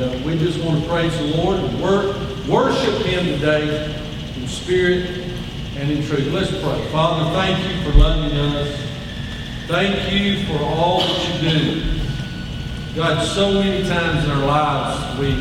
[0.00, 2.16] uh, we just want to praise the Lord and work,
[2.46, 3.94] worship Him today
[4.36, 5.06] in spirit
[5.76, 6.32] and in truth.
[6.32, 6.88] Let's pray.
[6.92, 8.80] Father, thank you for loving us.
[9.66, 11.98] Thank you for all that you do.
[12.94, 15.34] God, so many times in our lives we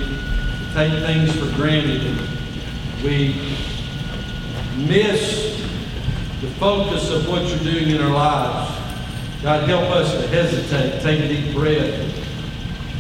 [0.73, 3.35] take things for granted and we
[4.85, 5.59] miss
[6.41, 8.71] the focus of what you're doing in our lives.
[9.41, 12.16] God, help us to hesitate, take a deep breath,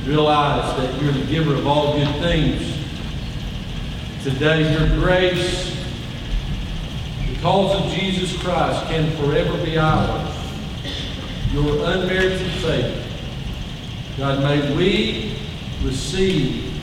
[0.07, 2.73] realize that you're the giver of all good things.
[4.23, 5.75] Today, your grace,
[7.29, 10.33] because of Jesus Christ, can forever be ours.
[11.51, 13.03] Your unmerited favor.
[14.17, 15.37] God, may we
[15.83, 16.73] receive,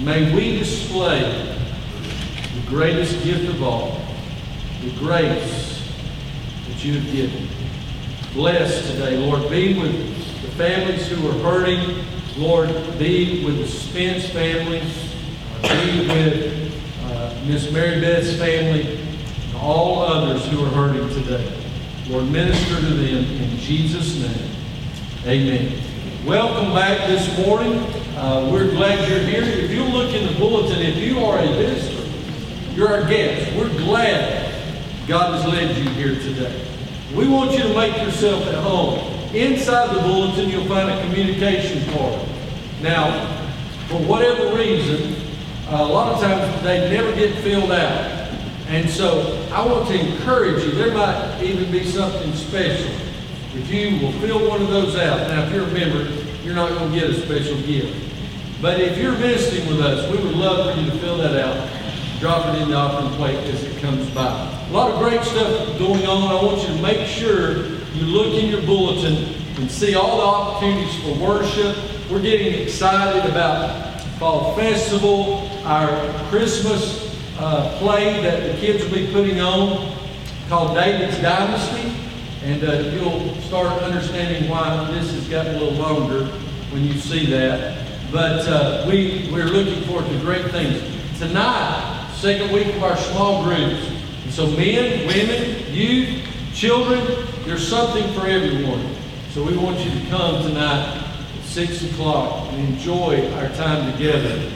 [0.00, 1.56] may we display
[2.54, 4.02] the greatest gift of all,
[4.82, 5.82] the grace
[6.68, 7.48] that you have given.
[8.34, 9.48] Bless today, Lord.
[9.48, 12.04] Be with the families who are hurting.
[12.36, 14.80] Lord, be with the Spence family.
[15.62, 21.62] Be with uh, Miss Mary Beth's family and all others who are hurting today.
[22.08, 24.50] Lord, minister to them in Jesus' name.
[25.24, 25.80] Amen.
[26.26, 27.78] Welcome back this morning.
[28.16, 29.44] Uh, we're glad you're here.
[29.44, 32.10] If you look in the bulletin, if you are a visitor,
[32.72, 33.56] you're our guest.
[33.56, 34.52] We're glad
[35.06, 36.66] God has led you here today.
[37.14, 39.13] We want you to make yourself at home.
[39.34, 42.28] Inside the bulletin, you'll find a communication card.
[42.80, 43.26] Now,
[43.88, 45.16] for whatever reason,
[45.68, 48.10] a lot of times they never get filled out.
[48.68, 50.72] And so I want to encourage you.
[50.72, 52.92] There might even be something special
[53.56, 56.10] if you will fill one of those out, now if you're a member,
[56.42, 57.96] you're not going to get a special gift.
[58.60, 61.70] But if you're visiting with us, we would love for you to fill that out.
[62.18, 64.26] Drop it in the offering plate as it comes by.
[64.68, 66.32] A lot of great stuff going on.
[66.32, 70.24] I want you to make sure you look in your bulletin and see all the
[70.24, 71.76] opportunities for worship.
[72.10, 75.88] We're getting excited about Fall Festival, our
[76.28, 79.96] Christmas uh, play that the kids will be putting on
[80.48, 81.92] called David's Dynasty.
[82.42, 86.26] And uh, you'll start understanding why this has gotten a little longer
[86.72, 87.86] when you see that.
[88.10, 90.82] But uh, we, we're looking forward to great things.
[91.18, 93.86] Tonight, second week of our small groups.
[94.24, 98.94] And so men, women, youth, children, there's something for everyone.
[99.30, 104.50] So we want you to come tonight at 6 o'clock and enjoy our time together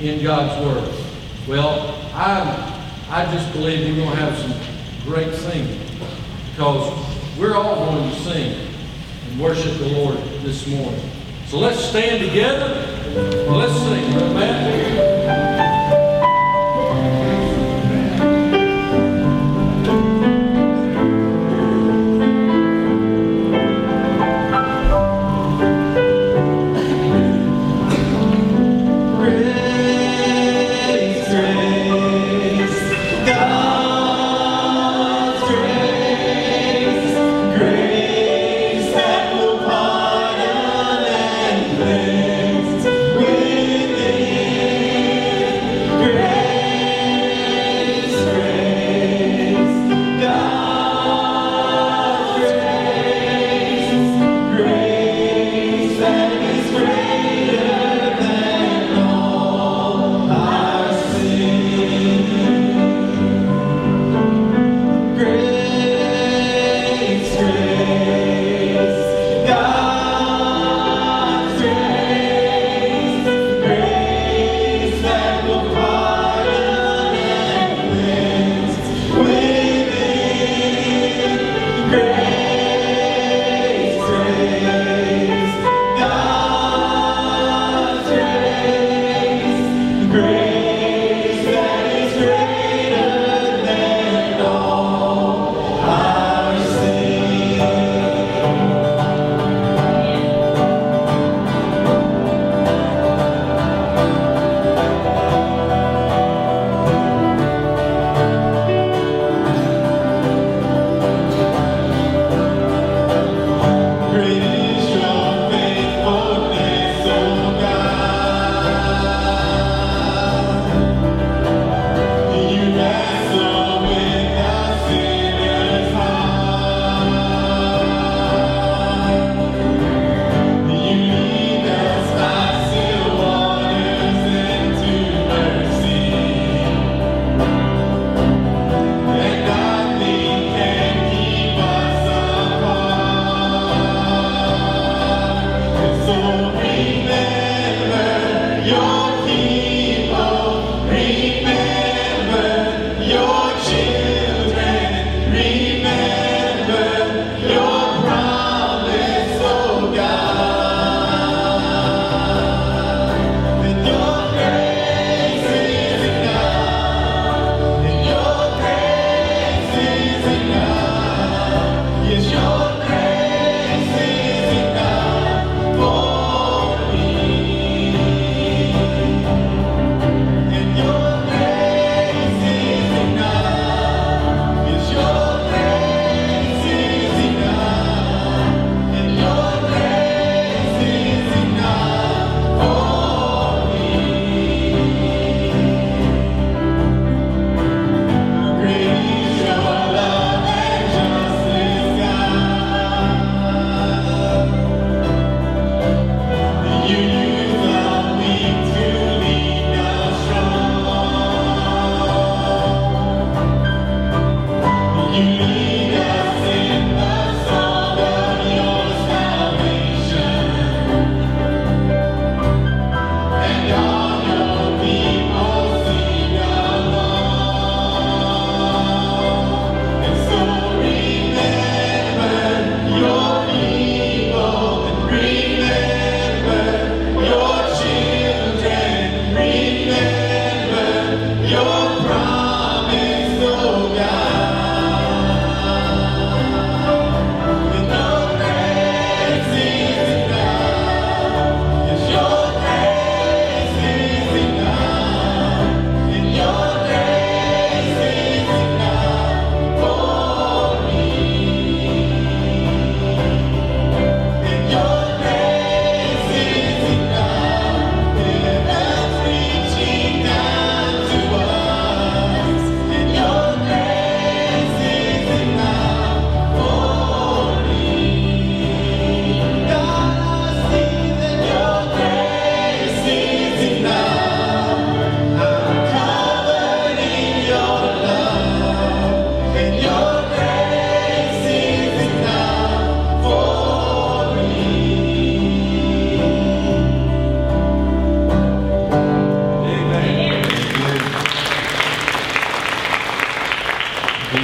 [0.00, 0.94] in God's Word.
[1.48, 5.80] Well, I, I just believe we're going to have some great singing
[6.50, 8.68] because we're all going to sing
[9.28, 11.10] and worship the Lord this morning.
[11.46, 15.11] So let's stand together let's sing.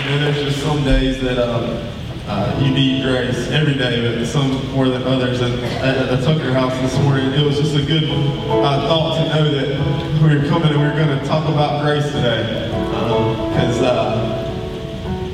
[0.08, 1.84] Know, there's just some days that um,
[2.26, 5.42] uh, you need grace every day, but some more than others.
[5.42, 5.52] And
[5.84, 9.50] at, the Tucker House this morning, it was just a good uh, thought to know
[9.52, 12.70] that we were coming and we were going to talk about grace today.
[12.72, 14.48] Because uh,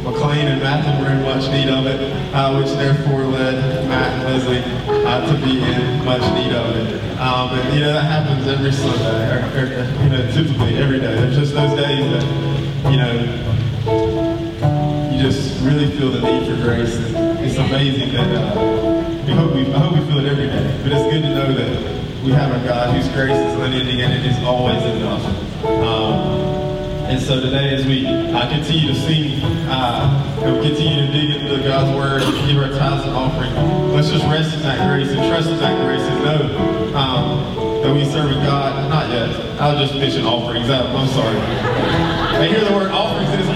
[0.02, 4.25] McLean and Matthew were in much need of it, uh, which therefore led Matt and
[4.25, 4.62] Leslie
[5.07, 7.00] uh, to be in much need of it.
[7.21, 11.14] Um, and you know that happens every Sunday, or, or, you know typically every day.
[11.14, 13.54] There's just those days that you know
[15.64, 16.94] really feel the need for grace.
[16.97, 20.80] And it's amazing that uh, we hope we I hope we feel it every day.
[20.83, 24.12] But it's good to know that we have a God whose grace is unending and
[24.12, 25.25] it is always enough.
[25.64, 26.44] Um,
[27.04, 31.30] and so today, as we uh, continue to sing uh, and we continue to dig
[31.37, 33.52] into God's Word and give our tithes and offering,
[33.92, 37.92] let's just rest in that grace and trust in that grace and know um, that
[37.92, 38.88] we serve a God.
[38.88, 39.28] Not yet.
[39.61, 40.68] I'll just mention offerings.
[40.71, 41.37] I- I'm sorry.
[42.40, 43.53] I hear the word offerings and it's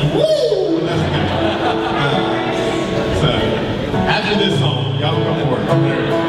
[4.29, 5.69] after this song, y'all come forward.
[5.71, 6.28] All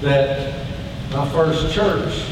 [0.00, 0.66] that
[1.10, 2.24] my first church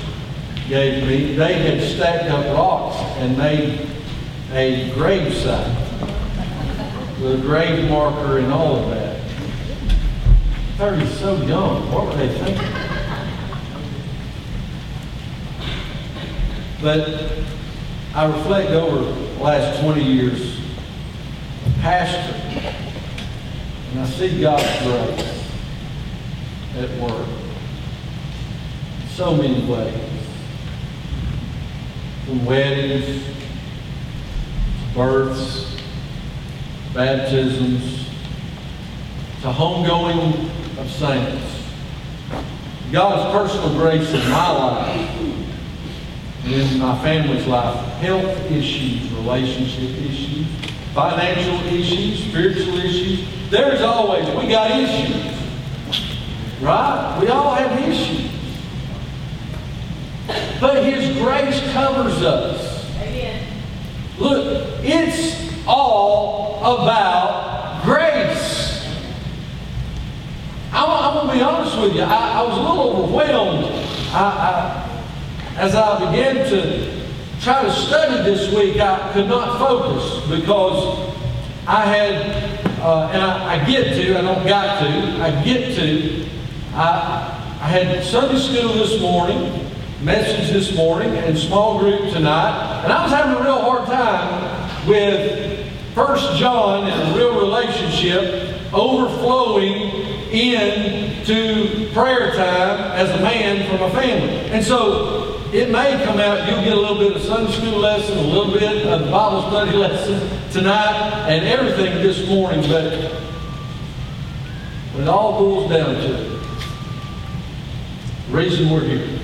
[0.69, 1.35] gave me.
[1.35, 3.89] They had stacked up rocks and made
[4.53, 5.67] a grave site
[7.21, 9.21] with a grave marker and all of that.
[10.79, 11.91] 30 so young.
[11.91, 12.87] What were they thinking?
[16.83, 17.33] But
[18.15, 20.61] I reflect over the last 20 years,
[21.81, 22.35] pastor,
[23.91, 25.51] and I see God's grace
[26.77, 27.46] at work.
[29.17, 29.99] So many ways.
[32.27, 33.25] From weddings,
[34.95, 35.75] births,
[36.93, 38.11] baptisms,
[39.41, 41.63] to homegoing of saints.
[42.93, 45.11] God's personal grace in my life
[46.45, 50.47] and in my family's life, health issues, relationship issues,
[50.93, 53.27] financial issues, spiritual issues.
[53.49, 55.35] There's always, we got issues.
[56.61, 57.19] Right?
[57.19, 58.26] We all have issues.
[60.61, 62.90] But His grace covers us.
[63.01, 63.42] Amen.
[64.19, 68.87] Look, it's all about grace.
[70.73, 72.03] I'm, I'm going to be honest with you.
[72.03, 73.64] I, I was a little overwhelmed
[74.12, 74.87] I,
[75.57, 77.07] I, as I began to
[77.40, 78.79] try to study this week.
[78.79, 81.14] I could not focus because
[81.66, 86.27] I had, uh, and I, I get to, I don't got to, I get to.
[86.75, 89.66] I, I had Sunday school this morning,
[90.03, 94.87] message this morning, and small group tonight, and I was having a real hard time
[94.87, 99.73] with First John and a real relationship overflowing
[100.31, 104.37] into prayer time as a man from a family.
[104.51, 108.19] And so it may come out, you'll get a little bit of Sunday school lesson,
[108.19, 112.93] a little bit of Bible study lesson tonight, and everything this morning, but
[114.93, 116.43] when it all boils down to it,
[118.29, 119.21] the reason we're here,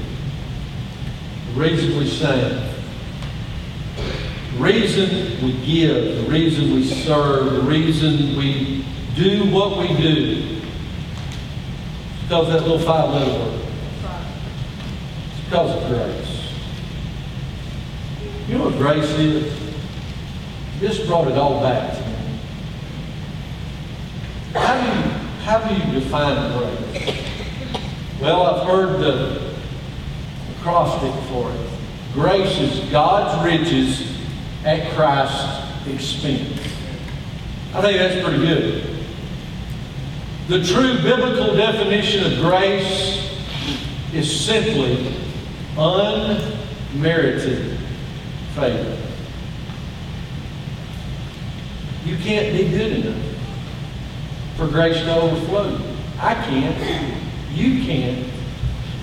[1.55, 2.69] reason we sing,
[4.59, 8.85] reason we give, the reason we serve, the reason we
[9.15, 10.62] do what we do, is
[12.23, 13.61] because that little five-letter word.
[15.31, 16.29] It's because of grace.
[18.49, 19.53] You know what grace is?
[20.81, 22.15] This brought it all back to me.
[24.55, 25.05] How do you,
[25.45, 27.17] how do you define grace?
[28.21, 29.52] Well, I've heard the
[30.62, 31.70] acrostic for it.
[32.12, 34.16] Grace is God's riches
[34.64, 36.61] at Christ's expense.
[37.75, 39.05] I think that's pretty good.
[40.46, 43.29] The true biblical definition of grace
[44.12, 45.16] is simply
[45.77, 47.77] unmerited
[48.55, 48.98] favor.
[52.05, 53.37] You can't be good enough
[54.57, 55.81] for grace to overflow.
[56.20, 57.18] I can't.
[57.53, 58.29] You can't.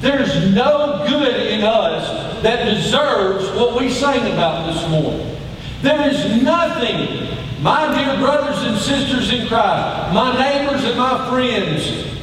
[0.01, 5.35] There's no good in us that deserves what we sang about this morning.
[5.81, 12.15] There is nothing, my dear brothers and sisters in Christ, my neighbors and my friends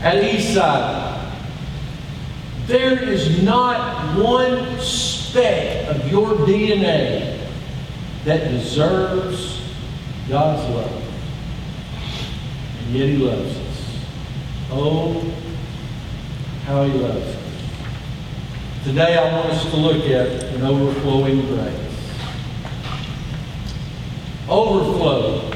[0.00, 1.14] at Eastside,
[2.66, 7.46] there is not one speck of your DNA
[8.24, 9.60] that deserves
[10.30, 11.02] God's love.
[12.80, 13.98] And yet He loves us.
[14.70, 15.34] Oh,
[16.64, 17.44] how He loves us.
[18.84, 21.84] Today I want us to look at an overflowing grace.
[24.48, 25.52] Overflow.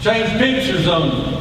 [0.00, 1.40] Change pictures on you.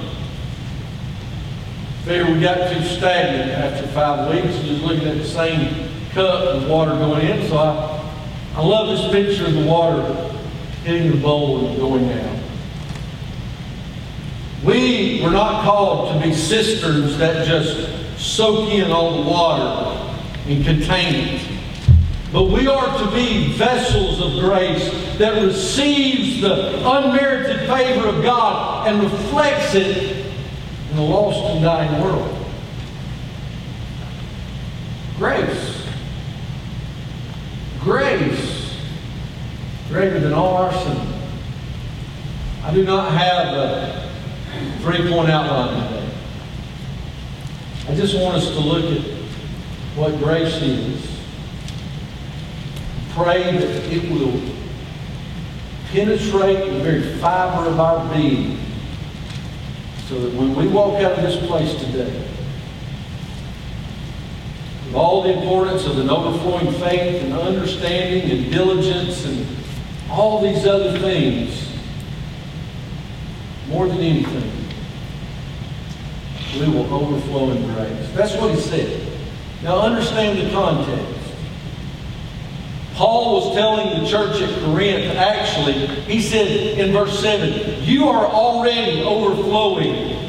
[2.05, 6.69] Figure we got too stagnant after five weeks, just looking at the same cup with
[6.69, 7.47] water going in.
[7.49, 8.12] So I,
[8.55, 10.13] I love this picture of the water
[10.83, 12.39] hitting the bowl and going out.
[14.63, 17.92] We were not called to be cisterns that just
[18.23, 20.15] soak in all the water
[20.47, 21.41] and contain it.
[22.31, 28.88] But we are to be vessels of grace that receives the unmerited favor of God
[28.88, 30.25] and reflects it
[30.91, 32.47] in a lost and dying world.
[35.17, 35.86] Grace.
[37.81, 38.77] Grace.
[39.89, 41.13] Greater than all our sin.
[42.63, 46.12] I do not have a three-point outline today.
[47.88, 49.06] I just want us to look at
[49.96, 51.19] what grace is.
[53.12, 54.41] Pray that it will
[55.91, 58.58] penetrate the very fiber of our being
[60.08, 62.26] so that when we walk out of this place today,
[64.86, 69.46] with all the importance of an overflowing faith and understanding and diligence and
[70.10, 71.67] all these other things,
[73.67, 74.62] more than anything,
[76.56, 78.10] we will overflow in grace.
[78.13, 79.08] That's what he said.
[79.63, 81.20] Now understand the context.
[82.94, 88.28] Paul was telling the church at Corinth, actually, he said in verse 7, You are
[88.28, 90.20] already overflowing.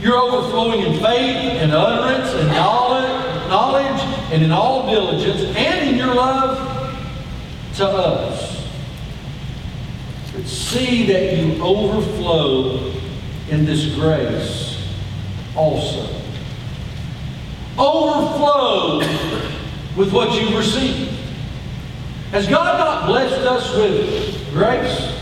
[0.00, 4.00] You're overflowing in faith and utterance and knowledge,
[4.32, 6.58] and in all diligence and in your love
[7.76, 8.68] to us.
[10.34, 12.92] But see that you overflow
[13.48, 14.63] in this grace
[15.56, 16.08] also.
[17.78, 18.98] Overflow
[19.96, 21.10] with what you receive.
[22.30, 25.14] Has God not blessed us with grace?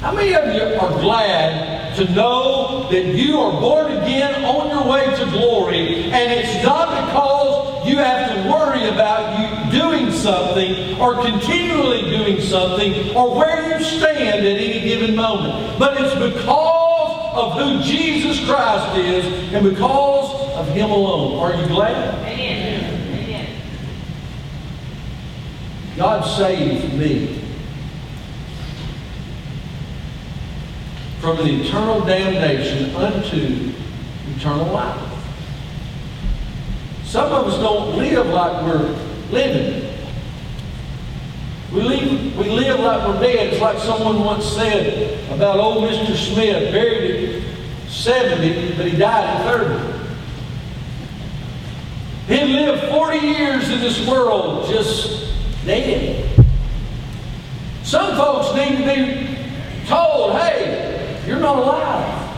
[0.00, 4.90] How many of you are glad to know that you are born again on your
[4.90, 10.98] way to glory and it's not because you have to worry about you doing something
[10.98, 16.71] or continually doing something or where you stand at any given moment, but it's because
[17.32, 21.38] of who Jesus Christ is and because of Him alone.
[21.38, 22.14] Are you glad?
[22.26, 23.24] Amen.
[23.24, 23.62] Amen.
[25.96, 27.42] God saved me
[31.20, 33.72] from an eternal damnation unto
[34.36, 35.08] eternal life.
[37.04, 38.96] Some of us don't live like we're
[39.30, 39.81] living.
[41.72, 43.54] We live, we live like we're dead.
[43.54, 46.14] It's like someone once said about old Mr.
[46.14, 49.92] Smith, buried at 70, but he died at 30.
[52.28, 55.32] He lived 40 years in this world just
[55.64, 56.28] dead.
[57.84, 59.38] Some folks need to be
[59.86, 62.36] told, hey, you're not alive.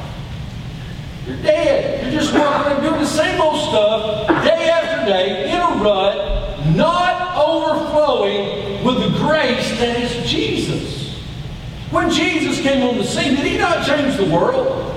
[1.27, 2.05] You're dead.
[2.05, 6.77] You're just working and doing the same old stuff day after day in a rut,
[6.77, 8.64] not overflowing
[9.27, 11.19] grace that is Jesus.
[11.91, 14.91] When Jesus came on the scene, did he not change the world?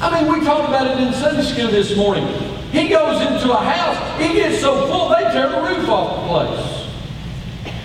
[0.00, 2.26] I mean, we talked about it in Sunday school this morning.
[2.72, 6.28] He goes into a house, he gets so full, they tear the roof off the
[6.28, 6.76] place.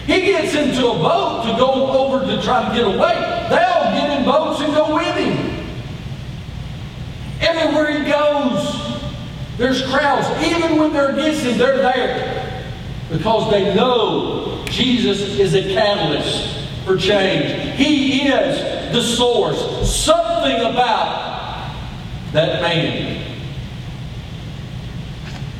[0.05, 3.13] He gets into a boat to go over to try to get away.
[3.49, 5.67] They all get in boats and go with him.
[7.39, 9.01] Everywhere he goes,
[9.57, 10.27] there's crowds.
[10.43, 12.63] Even when they're against him, they're there.
[13.09, 17.77] Because they know Jesus is a catalyst for change.
[17.77, 19.93] He is the source.
[19.93, 21.75] Something about
[22.31, 23.39] that man.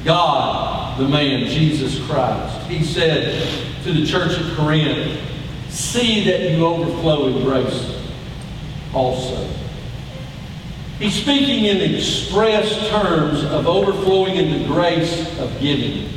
[0.06, 2.68] God, the man, Jesus Christ.
[2.68, 3.48] He said
[3.84, 5.20] to the church at Corinth,
[5.70, 8.02] see that you overflow in grace
[8.94, 9.48] also.
[10.98, 16.10] He's speaking in express terms of overflowing in the grace of giving.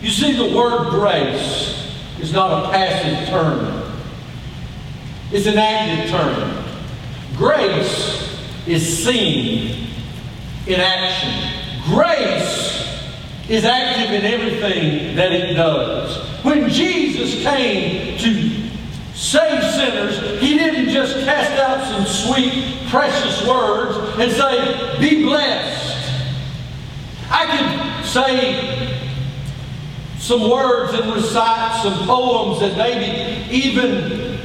[0.00, 1.79] You see, the word grace
[2.20, 3.92] is not a passive term.
[5.32, 6.64] It's an active term.
[7.36, 9.88] Grace is seen
[10.66, 11.82] in action.
[11.86, 12.70] Grace
[13.48, 16.44] is active in everything that it does.
[16.44, 18.70] When Jesus came to
[19.14, 25.90] save sinners, he didn't just cast out some sweet, precious words and say, Be blessed.
[27.30, 29.09] I could say
[30.20, 34.38] some words and recite some poems and maybe even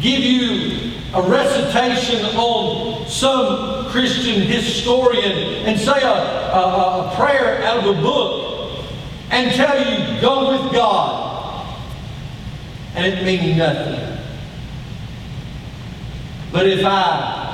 [0.00, 7.78] give you a recitation on some Christian historian and say a, a, a prayer out
[7.78, 8.84] of a book
[9.30, 11.76] and tell you, go with God.
[12.94, 14.18] And it means nothing.
[16.52, 17.47] But if I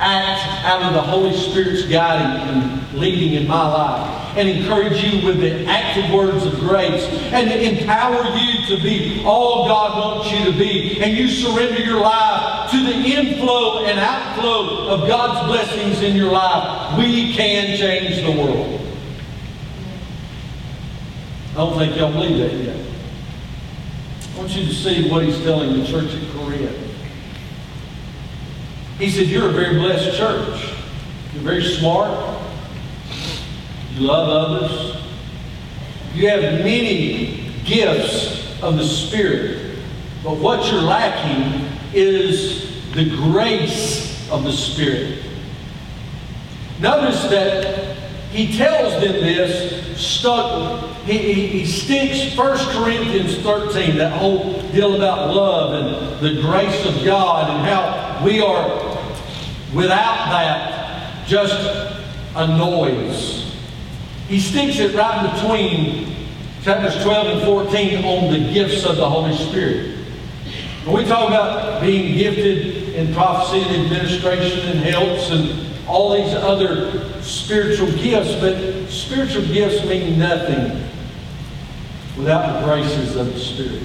[0.00, 5.24] act out of the Holy Spirit's guiding and leading in my life, and encourage you
[5.26, 10.52] with the active words of grace and empower you to be all God wants you
[10.52, 11.02] to be.
[11.02, 16.30] And you surrender your life to the inflow and outflow of God's blessings in your
[16.30, 16.96] life.
[16.98, 18.80] We can change the world.
[21.50, 22.86] I don't think y'all believe that yet.
[24.34, 26.89] I want you to see what he's telling the church at Corinth.
[29.00, 30.74] He said, You're a very blessed church.
[31.32, 32.38] You're very smart.
[33.94, 35.02] You love others.
[36.12, 39.78] You have many gifts of the Spirit.
[40.22, 45.24] But what you're lacking is the grace of the Spirit.
[46.78, 47.96] Notice that
[48.32, 54.94] he tells them this, stuck, he, he, he sticks 1 Corinthians 13, that whole deal
[54.94, 58.89] about love and the grace of God and how we are,
[59.74, 61.54] without that, just
[62.34, 63.54] a noise.
[64.28, 66.14] He sticks it right between
[66.62, 69.96] chapters 12 and 14 on the gifts of the Holy Spirit.
[70.84, 76.34] When we talk about being gifted in prophecy and administration and helps and all these
[76.34, 80.88] other spiritual gifts, but spiritual gifts mean nothing
[82.16, 83.82] without the graces of the Spirit.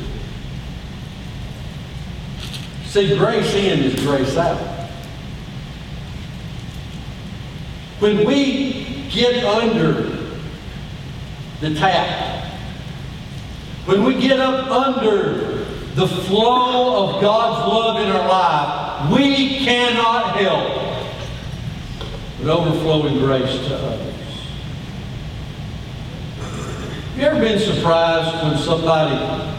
[2.85, 4.74] See, grace in is grace out.
[7.99, 10.15] When we get under
[11.61, 12.43] the tap.
[13.85, 15.63] When we get up under
[15.95, 20.81] the flow of God's love in our life, we cannot help
[22.39, 24.13] but overflowing grace to others.
[26.37, 29.55] Have you ever been surprised when somebody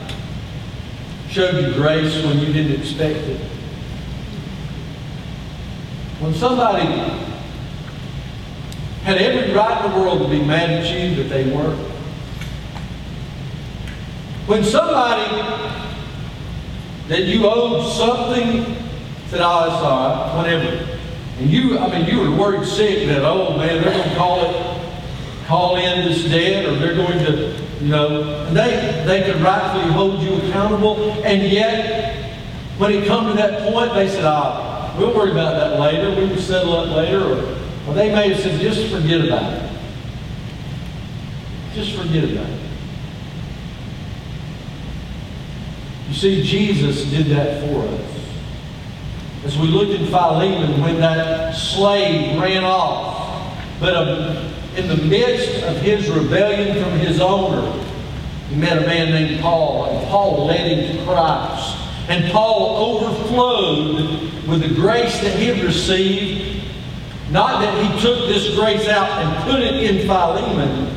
[1.30, 3.40] showed you grace when you didn't expect it?
[6.20, 7.25] When somebody
[9.06, 11.78] had every right in the world to be mad at you, but they weren't.
[14.48, 15.30] When somebody
[17.06, 18.64] that you owed something
[19.28, 20.98] said, oh, it's all right, whatever.
[21.38, 24.44] And you, I mean, you were worried sick that, oh man, they're going to call
[24.44, 24.96] it,
[25.46, 29.92] call in this debt, or they're going to, you know, and they, they could rightfully
[29.92, 30.96] hold you accountable.
[31.22, 32.40] And yet,
[32.78, 36.10] when it come to that point, they said, ah, oh, we'll worry about that later.
[36.20, 37.22] We can settle up later.
[37.22, 37.55] Or,
[37.86, 39.72] or they may have said, just forget about it.
[41.74, 42.60] Just forget about it.
[46.08, 48.16] You see, Jesus did that for us.
[49.44, 55.62] As we looked in Philemon, when that slave ran off, but um, in the midst
[55.64, 57.82] of his rebellion from his owner,
[58.48, 61.76] he met a man named Paul, and Paul led him to Christ.
[62.08, 66.55] And Paul overflowed with the grace that he had received.
[67.30, 70.96] Not that he took this grace out and put it in Philemon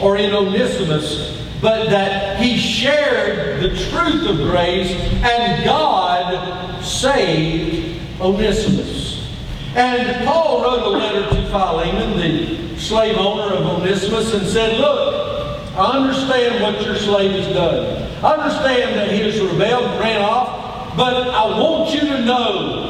[0.00, 4.92] or in Onesimus, but that he shared the truth of grace
[5.24, 9.28] and God saved Onesimus.
[9.74, 15.58] And Paul wrote a letter to Philemon, the slave owner of Onesimus, and said, Look,
[15.76, 18.24] I understand what your slave has done.
[18.24, 22.88] I understand that he has rebelled and ran off, but I want you to know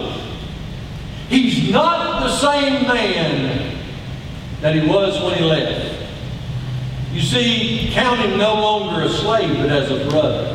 [1.29, 3.79] he's not the same man
[4.61, 5.95] that he was when he left.
[7.12, 10.55] You see, count him no longer a slave, but as a brother.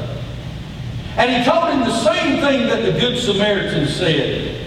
[1.17, 4.65] And he told him the same thing that the Good Samaritan said.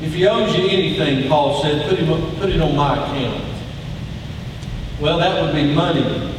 [0.00, 3.44] If he owes you anything, Paul said, put, him, put it on my account.
[5.00, 6.32] Well, that would be money.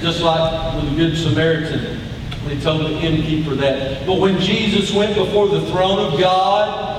[0.00, 1.98] Just like with the Good Samaritan
[2.42, 4.06] when he told the innkeeper that.
[4.06, 6.89] But when Jesus went before the throne of God,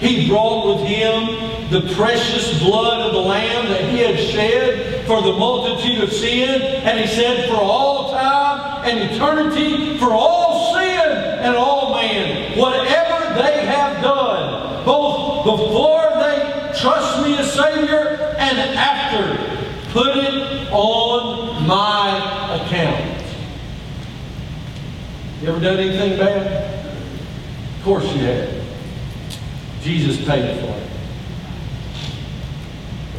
[0.00, 5.20] he brought with him the precious blood of the Lamb that he had shed for
[5.22, 6.62] the multitude of sin.
[6.62, 13.34] And he said, for all time and eternity, for all sin and all man, whatever
[13.34, 19.48] they have done, both before they trust me as Savior and after
[19.90, 23.24] Put it on my account.
[25.40, 26.84] You ever done anything bad?
[27.78, 28.57] Of course you have.
[29.88, 30.90] Jesus paid for it.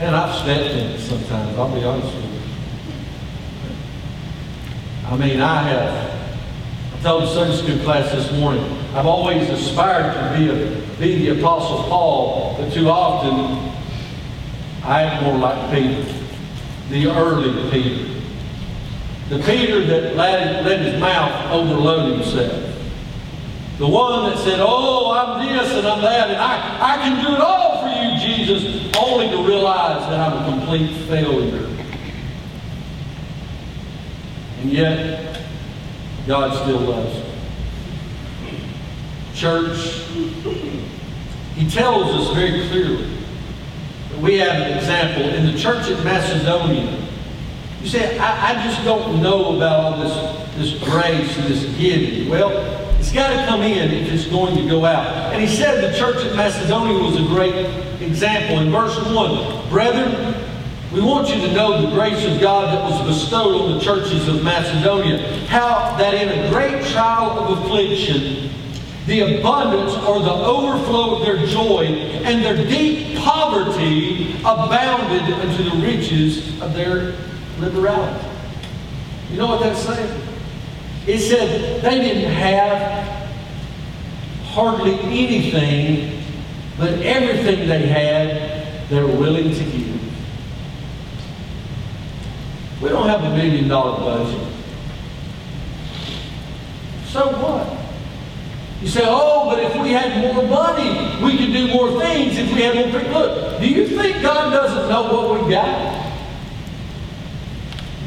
[0.01, 2.29] And I've stepped in it sometimes, I'll be honest with you.
[5.07, 6.93] I mean, I have.
[6.93, 8.63] I told the Sunday school class this morning,
[8.93, 13.73] I've always aspired to be, a, be the Apostle Paul, but too often
[14.83, 16.05] I am more like Peter,
[16.89, 18.21] the early Peter.
[19.29, 22.58] The Peter that let, let his mouth overload himself.
[23.79, 27.33] The one that said, Oh, I'm this and I'm that, and I, I can do
[27.33, 31.65] it all for you, Jesus, only to realize that I'm a complete failure.
[34.59, 35.45] And yet,
[36.27, 37.15] God still loves
[38.43, 38.59] me.
[39.33, 40.03] Church,
[41.55, 43.17] He tells us very clearly
[44.09, 47.07] that we have an example in the church at Macedonia.
[47.81, 52.27] You say, I, I just don't know about all this, this grace and this giving.
[52.27, 52.78] Well,
[53.09, 55.33] it's got to come in if it's going to go out.
[55.33, 57.65] And he said the church at Macedonia was a great
[58.03, 58.59] example.
[58.59, 60.35] In verse 1, Brethren,
[60.93, 64.27] we want you to know the grace of God that was bestowed on the churches
[64.27, 65.27] of Macedonia.
[65.47, 68.51] How that in a great trial of affliction,
[69.07, 75.83] the abundance or the overflow of their joy and their deep poverty abounded unto the
[75.83, 77.15] riches of their
[77.57, 78.27] liberality.
[79.31, 80.28] You know what that's saying?
[81.07, 83.31] It said they didn't have
[84.45, 86.23] hardly anything,
[86.77, 89.99] but everything they had, they were willing to give.
[92.81, 94.47] We don't have a million dollar budget.
[97.07, 97.79] So what?
[98.81, 102.53] You say, oh, but if we had more money, we could do more things if
[102.53, 103.19] we had more people.
[103.19, 106.13] Look, do you think God doesn't know what we got?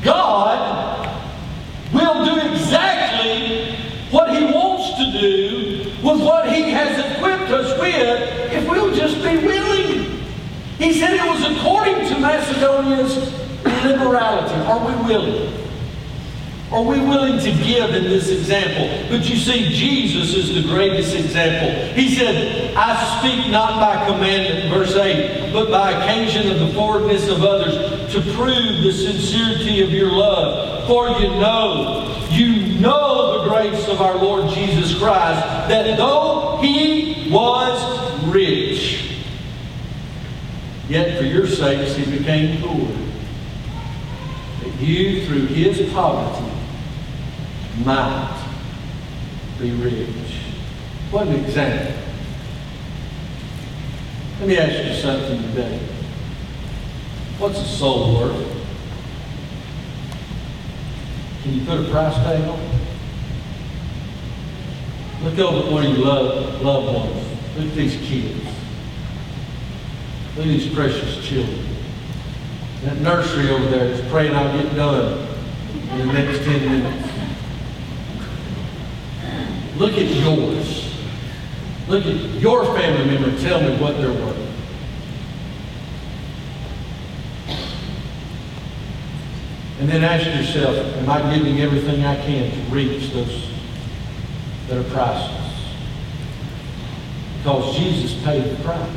[0.03, 1.09] God
[1.93, 3.77] will do exactly
[4.11, 9.17] what He wants to do with what He has equipped us with if we'll just
[9.17, 10.11] be willing.
[10.79, 13.17] He said it was according to Macedonia's
[13.85, 14.55] liberality.
[14.67, 15.59] Are we willing?
[16.73, 19.07] Are we willing to give in this example?
[19.09, 21.95] But you see, Jesus is the greatest example.
[21.95, 27.29] He said, I speak not by commandment, verse 8, but by occasion of the forwardness
[27.29, 30.87] of others to prove the sincerity of your love.
[30.87, 37.31] For you know, you know the grace of our Lord Jesus Christ, that though he
[37.31, 39.25] was rich,
[40.89, 42.89] yet for your sakes he became poor.
[44.61, 46.51] That you, through his poverty,
[47.85, 48.47] might
[49.59, 50.41] be rich.
[51.11, 51.95] What an example.
[54.39, 55.79] Let me ask you something today.
[57.39, 58.67] What's a soul worth?
[61.43, 62.82] Can you put a price tag on it?
[65.23, 67.27] Look over one of your loved, loved ones.
[67.57, 68.45] Look at these kids.
[70.37, 71.65] Look at these precious children.
[72.83, 75.29] That nursery over there is praying I'll get done
[75.93, 77.09] in the next 10 minutes.
[79.77, 80.93] Look at yours.
[81.87, 83.41] Look at your family member.
[83.41, 84.39] Tell me what they're worth.
[89.79, 93.52] And then ask yourself, am I giving everything I can to reach those
[94.73, 95.75] that are priceless?
[97.39, 98.89] Because Jesus paid the price.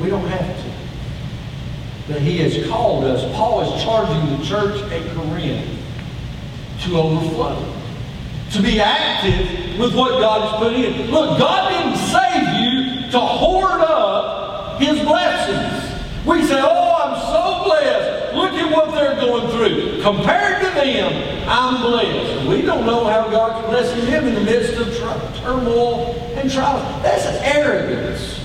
[0.00, 2.12] We don't have to.
[2.12, 3.22] But he has called us.
[3.36, 5.70] Paul is charging the church at Corinth
[6.82, 7.74] to overflow
[8.52, 11.10] to be active with what God has put in.
[11.10, 15.82] Look, God didn't save you to hoard up His blessings.
[16.24, 18.36] We say, oh, I'm so blessed.
[18.36, 20.02] Look at what they're going through.
[20.02, 22.46] Compared to them, I'm blessed.
[22.46, 26.50] We don't know how God can bless them in the midst of tr- turmoil and
[26.50, 26.82] trials.
[27.02, 28.40] That's arrogance.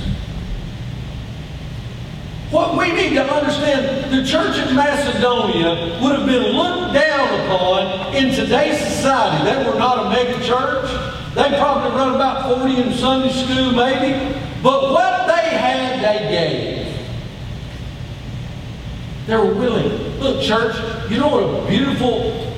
[2.49, 8.13] What we need to understand, the church in Macedonia would have been looked down upon
[8.15, 9.45] in today's society.
[9.45, 10.89] They were not a mega church.
[11.33, 14.37] They probably run about 40 in Sunday school, maybe.
[14.61, 16.80] But what they had, they gave.
[19.27, 20.19] They were willing.
[20.19, 20.75] Look, church,
[21.09, 22.51] you know what a beautiful,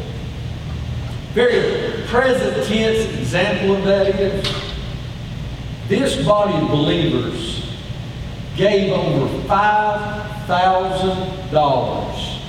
[1.34, 4.47] very present tense example of that is?
[5.88, 7.66] This body of believers
[8.55, 12.39] gave over $5,000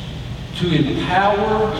[0.56, 1.74] to empower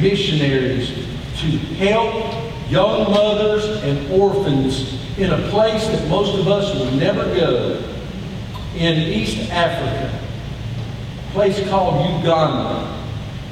[0.00, 0.92] missionaries
[1.40, 2.34] to help
[2.70, 7.82] young mothers and orphans in a place that most of us will never go
[8.76, 10.10] in East Africa.
[11.32, 12.86] Place called Uganda,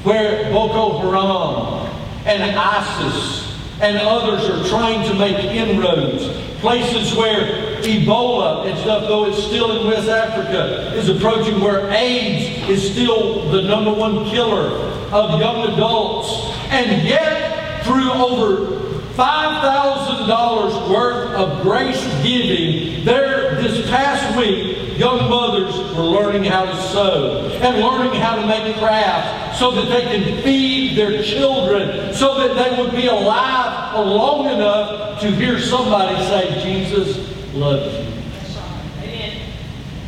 [0.03, 1.87] where Boko Haram
[2.25, 6.27] and ISIS and others are trying to make inroads.
[6.59, 12.69] Places where Ebola and stuff, though it's still in West Africa, is approaching where AIDS
[12.69, 14.67] is still the number one killer
[15.13, 16.53] of young adults.
[16.69, 18.88] And yet, through over
[19.19, 26.75] $5,000 worth of grace giving, there this past week, young mothers were learning how to
[26.83, 32.35] sew and learning how to make crafts so that they can feed their children, so
[32.35, 37.17] that they would be alive long enough to hear somebody say, Jesus
[37.53, 38.05] loves you.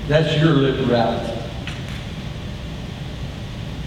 [0.08, 1.38] That's your liberality.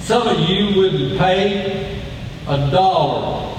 [0.00, 2.02] Some of you wouldn't pay
[2.46, 3.53] a dollar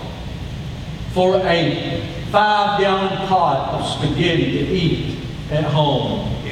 [1.16, 5.18] for a five gallon pot of spaghetti to eat
[5.49, 6.43] at home.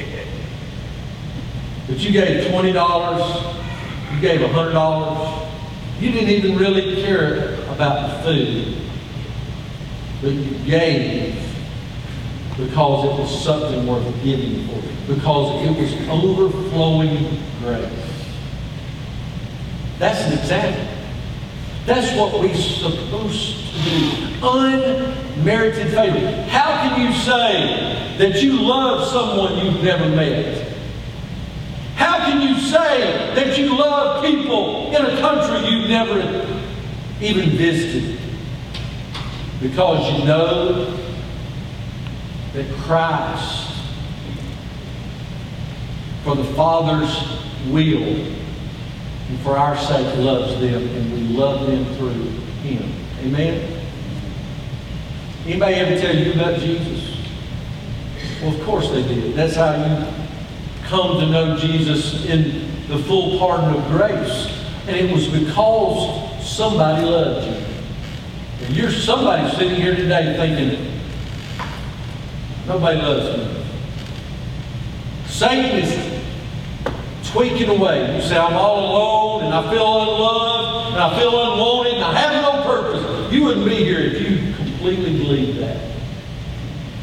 [1.86, 8.78] But you gave $20, you gave $100, you didn't even really care about the food.
[10.22, 11.34] But you gave
[12.56, 14.80] because it was something worth giving for,
[15.14, 17.90] because it was overflowing grace.
[19.98, 20.93] That's an example.
[21.86, 24.10] That's what we're supposed to do.
[24.42, 26.42] Unmerited favor.
[26.48, 30.72] How can you say that you love someone you've never met?
[31.96, 36.20] How can you say that you love people in a country you've never
[37.20, 38.18] even visited?
[39.60, 40.98] Because you know
[42.54, 43.72] that Christ,
[46.22, 47.14] for the Father's
[47.68, 48.43] will,
[49.28, 52.22] and for our sake loves them, and we love them through
[52.62, 52.92] Him.
[53.20, 53.80] Amen?
[55.46, 57.18] Anybody ever tell you about Jesus?
[58.42, 59.34] Well, of course they did.
[59.34, 60.06] That's how you
[60.84, 64.50] come to know Jesus in the full pardon of grace.
[64.86, 68.66] And it was because somebody loved you.
[68.66, 71.00] And you're somebody sitting here today thinking,
[72.66, 73.64] nobody loves me.
[75.26, 76.13] Satan is
[77.34, 78.14] tweaking away.
[78.14, 82.14] You say, I'm all alone and I feel unloved and I feel unwanted and I
[82.14, 83.32] have no purpose.
[83.32, 85.96] You wouldn't be here if you completely believed that.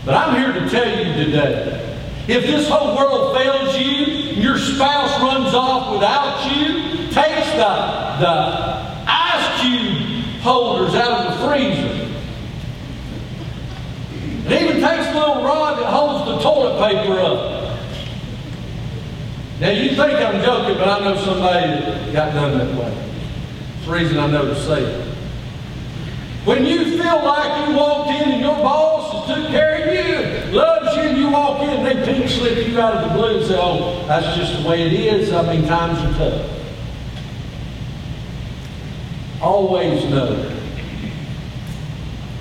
[0.06, 1.82] But I'm here to tell you today
[2.30, 7.74] if this whole world fails you, and your spouse runs off without you, takes the,
[8.22, 12.08] the ice cube holders out of the freezer,
[14.46, 17.61] and even takes the little rod that holds the toilet paper up.
[19.62, 22.92] Now you think I'm joking, but I know somebody that got done that way.
[23.78, 25.08] It's the reason I know to say it.
[26.46, 30.58] When you feel like you walked in and your boss has took care of you,
[30.58, 33.46] loves you, and you walk in they pink slip you out of the blue and
[33.46, 35.32] say, oh, that's just the way it is.
[35.32, 36.52] I mean, times are tough.
[39.44, 40.58] Always know.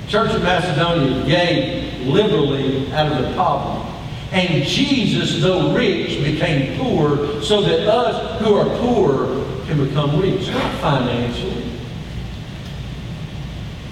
[0.09, 3.90] Church of Macedonia gave liberally out of the poverty.
[4.33, 10.49] And Jesus, though rich, became poor so that us who are poor can become rich,
[10.49, 11.71] not financially.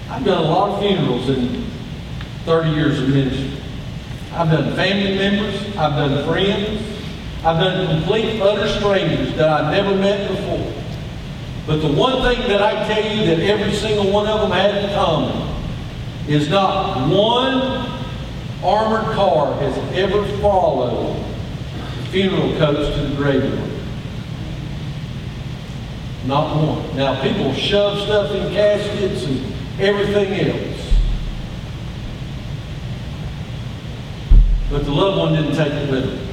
[0.09, 1.65] I've done a lot of funerals in
[2.45, 3.61] 30 years of ministry.
[4.33, 6.81] I've done family members, I've done friends,
[7.43, 10.73] I've done complete utter strangers that I've never met before.
[11.67, 14.83] But the one thing that I tell you that every single one of them had
[14.83, 15.55] in common
[16.27, 17.98] is not one
[18.63, 21.23] armored car has ever followed
[21.97, 23.69] the funeral coach to the graveyard.
[26.25, 26.97] Not one.
[26.97, 30.69] Now, people shove stuff in caskets and everything else.
[34.69, 36.29] But the loved one didn't take it with them.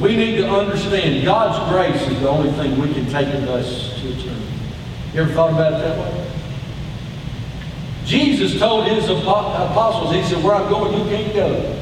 [0.00, 4.00] We need to understand God's grace is the only thing we can take with us
[4.00, 4.46] to eternity.
[5.12, 6.23] You ever thought about it that way?
[8.04, 11.80] Jesus told his apostles, he said, where I'm going, you can't go.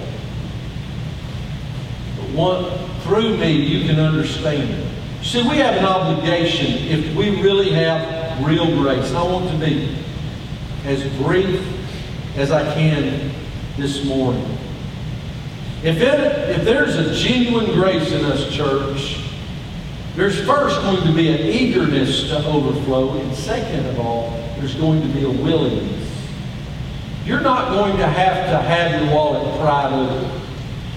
[2.17, 4.89] But one, through me, you can understand it.
[5.23, 9.13] See, we have an obligation if we really have real grace.
[9.13, 9.97] I want to be
[10.85, 11.65] as brief
[12.37, 13.33] as I can
[13.77, 14.59] this morning.
[15.83, 19.19] If, it, if there's a genuine grace in us, church,
[20.15, 25.01] there's first going to be an eagerness to overflow, and second of all, there's going
[25.03, 26.12] to be a willingness.
[27.25, 30.41] You're not going to have to have your wallet pried open.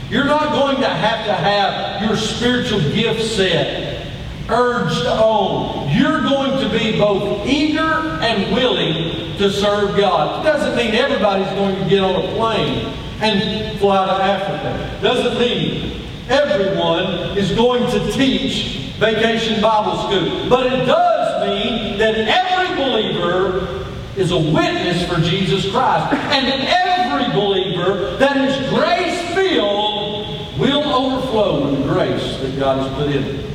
[0.09, 4.07] You're not going to have to have your spiritual gift set
[4.49, 5.89] urged on.
[5.95, 7.81] You're going to be both eager
[8.21, 10.45] and willing to serve God.
[10.45, 14.99] It doesn't mean everybody's going to get on a plane and fly to Africa.
[15.01, 20.49] Doesn't mean everyone is going to teach Vacation Bible School.
[20.49, 23.84] But it does mean that every believer
[24.17, 26.13] is a witness for Jesus Christ.
[26.13, 32.93] And every believer that is grace filled will overflow with the grace that God has
[32.97, 33.45] put in it.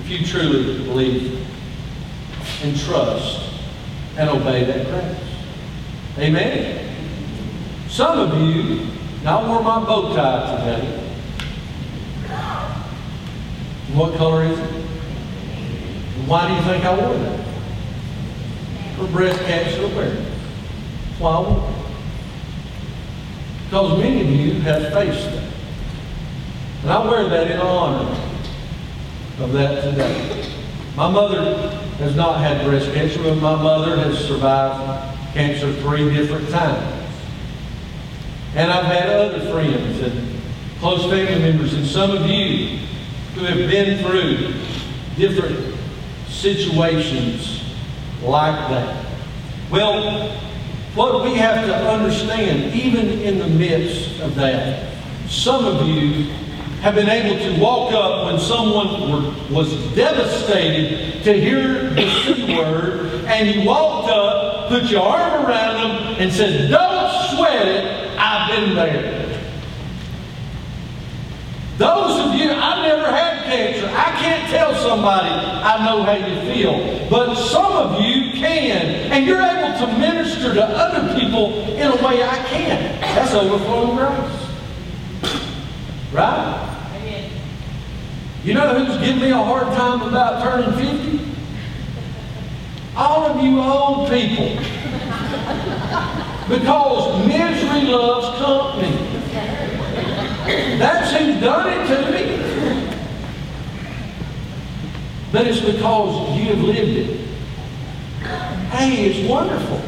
[0.00, 1.46] If you truly believe
[2.62, 3.52] and trust
[4.16, 5.28] and obey that grace.
[6.18, 6.84] Amen.
[7.88, 8.86] Some of you,
[9.22, 11.04] now I wore my bow tie today.
[13.94, 14.70] What color is it?
[16.26, 17.47] Why do you think I wore that?
[18.98, 20.26] For breast cancer awareness.
[21.20, 21.74] Why.
[23.64, 25.52] Because many of you have faced that.
[26.82, 28.10] And I wear that in honor
[29.38, 30.52] of that today.
[30.96, 36.48] My mother has not had breast cancer, but my mother has survived cancer three different
[36.48, 37.06] times.
[38.56, 40.40] And I've had other friends and
[40.80, 42.78] close family members, and some of you
[43.34, 44.54] who have been through
[45.16, 45.76] different
[46.28, 47.57] situations
[48.22, 49.06] like that.
[49.70, 50.30] Well,
[50.94, 54.94] what we have to understand, even in the midst of that,
[55.28, 56.24] some of you
[56.80, 62.56] have been able to walk up when someone were, was devastated to hear the C
[62.56, 68.18] word, and you walked up, put your arm around them, and said, Don't sweat it,
[68.18, 69.28] I've been there.
[71.78, 77.08] Those of you, I never had I can't tell somebody I know how you feel.
[77.08, 79.12] But some of you can.
[79.12, 83.00] And you're able to minister to other people in a way I can't.
[83.00, 85.32] That's overflowing grace.
[86.12, 86.64] Right?
[88.44, 91.34] You know who's giving me a hard time about turning 50?
[92.96, 94.56] All of you old people.
[96.48, 99.18] Because misery loves company.
[100.78, 102.57] That's who's done it to me.
[105.32, 107.20] But it's because you have lived it.
[108.70, 109.82] Hey, it's wonderful.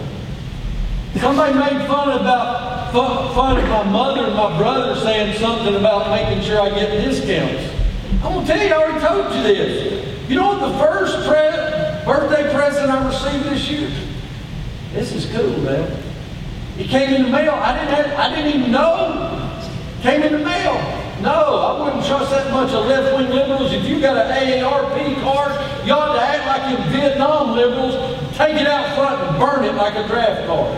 [1.19, 6.43] Somebody made fun about fun, of my mother and my brother saying something about making
[6.45, 7.73] sure I get discounts.
[8.25, 10.29] I'm gonna tell you, I already told you this.
[10.29, 13.91] You know what the first pre- birthday present I received this year?
[14.93, 16.03] This is cool, man.
[16.79, 17.53] It came in the mail.
[17.53, 19.61] I didn't have, I didn't even know.
[20.03, 21.00] Came in the mail.
[21.21, 23.73] No, I wouldn't trust that much of left-wing liberals.
[23.73, 25.53] If you got an AARP card,
[25.87, 27.95] you ought to act like in Vietnam liberals,
[28.37, 30.73] take it out front and burn it like a draft card.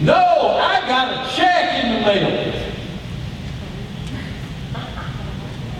[0.00, 2.52] No, I got a check in the mail.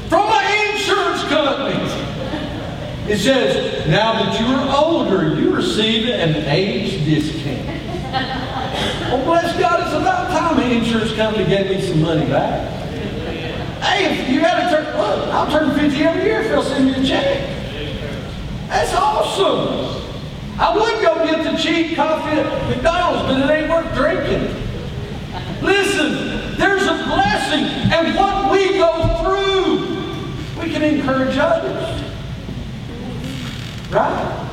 [0.09, 1.81] From my insurance company.
[3.13, 8.52] It says, now that you are older, you receive an age discount.
[9.11, 12.69] Well, bless God, it's about time the insurance company gave me some money back.
[13.83, 16.87] Hey, if you got to turn, look, I'll turn 50 every year if they'll send
[16.87, 17.49] me a check.
[18.69, 20.03] That's awesome.
[20.59, 24.55] I would go get the cheap coffee at McDonald's, but it ain't worth drinking.
[25.63, 32.03] Listen, there's a blessing, and what we go through, we can encourage others.
[33.91, 34.49] Right?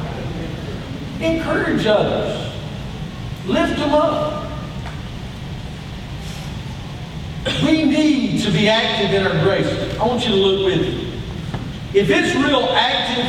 [1.22, 2.49] Encourage others.
[3.50, 4.48] Lift them up.
[7.64, 9.66] We need to be active in our grace.
[10.00, 11.22] I want you to look with me.
[11.96, 13.26] If it's real active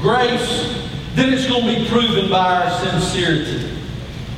[0.00, 3.76] grace, then it's going to be proven by our sincerity.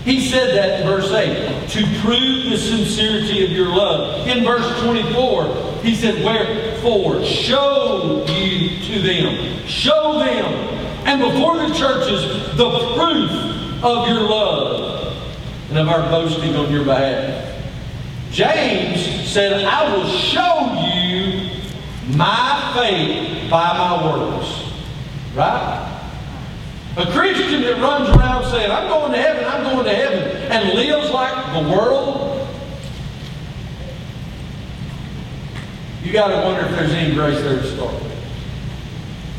[0.05, 4.29] He said that in verse 8, to prove the sincerity of your love.
[4.29, 9.67] In verse 24, he said, Wherefore, show you to them.
[9.67, 10.45] Show them.
[11.07, 13.51] And before the churches, the proof
[13.83, 15.17] of your love
[15.69, 17.47] and of our boasting on your behalf.
[18.31, 21.51] James said, I will show you
[22.17, 24.73] my faith by my works.
[25.35, 25.87] Right?
[26.97, 30.75] A Christian that runs around saying, I'm going to heaven, I'm going to heaven, and
[30.75, 32.49] lives like the world,
[36.03, 38.11] you got to wonder if there's any grace there to start with.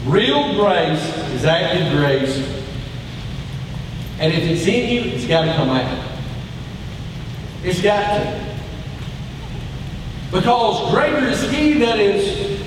[0.06, 2.61] Real grace is active grace,
[4.22, 6.20] and if it's in you, it's got to come out.
[7.64, 8.56] It's got to.
[10.32, 12.62] Because greater is He that is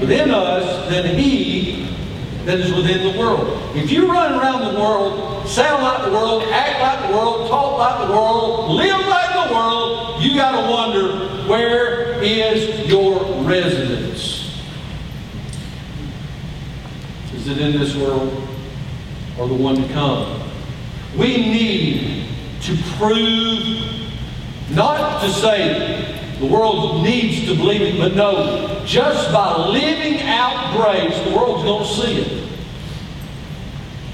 [0.00, 1.94] within us than He
[2.46, 3.76] that is within the world.
[3.76, 7.78] If you run around the world, sound like the world, act like the world, talk
[7.78, 14.58] like the world, live like the world, you got to wonder where is your residence?
[17.34, 18.32] Is it in this world
[19.38, 20.45] or the one to come?
[21.16, 22.28] We need
[22.62, 23.80] to prove,
[24.70, 30.76] not to say The world needs to believe it, but no, just by living out
[30.76, 32.48] grace, the world's going to see it.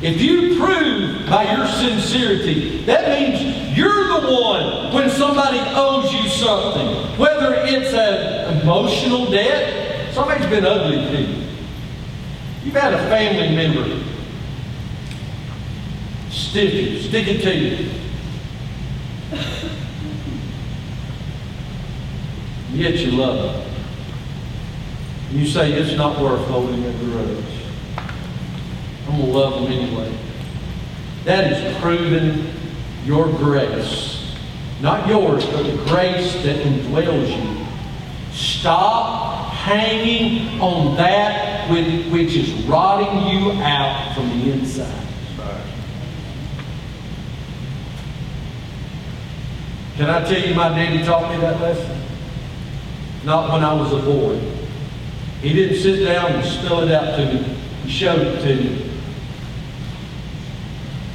[0.03, 6.29] If you prove by your sincerity, that means you're the one when somebody owes you
[6.29, 7.19] something.
[7.19, 11.49] Whether it's an emotional debt, somebody's been ugly to you.
[12.63, 14.12] You've had a family member
[16.53, 17.91] stick you, stick it to you.
[22.75, 23.75] Yet you love them.
[25.31, 27.45] You say it's not worth holding a grudge.
[29.09, 30.15] I'm going to love them anyway.
[31.25, 32.53] That is proving
[33.07, 34.37] your grace.
[34.83, 37.67] Not yours, but the grace that indwells you.
[38.31, 45.12] Stop hanging on that which is rotting you out from the inside.
[50.03, 52.03] Can I tell you, my daddy taught me that lesson?
[53.25, 54.37] Not when I was a boy.
[55.41, 57.39] He didn't sit down and spell it out to me.
[57.85, 58.91] He showed it to me.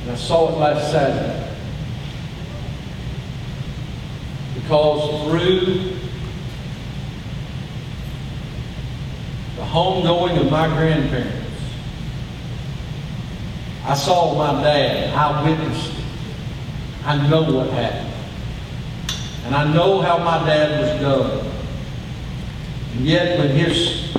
[0.04, 1.54] And I saw it last Saturday.
[4.56, 6.00] Because through
[9.58, 11.62] the homegoing of my grandparents,
[13.84, 15.14] I saw my dad.
[15.14, 16.06] I witnessed it.
[17.04, 18.07] I know what happened.
[19.48, 21.40] And I know how my dad was done.
[22.92, 24.12] And yet, when his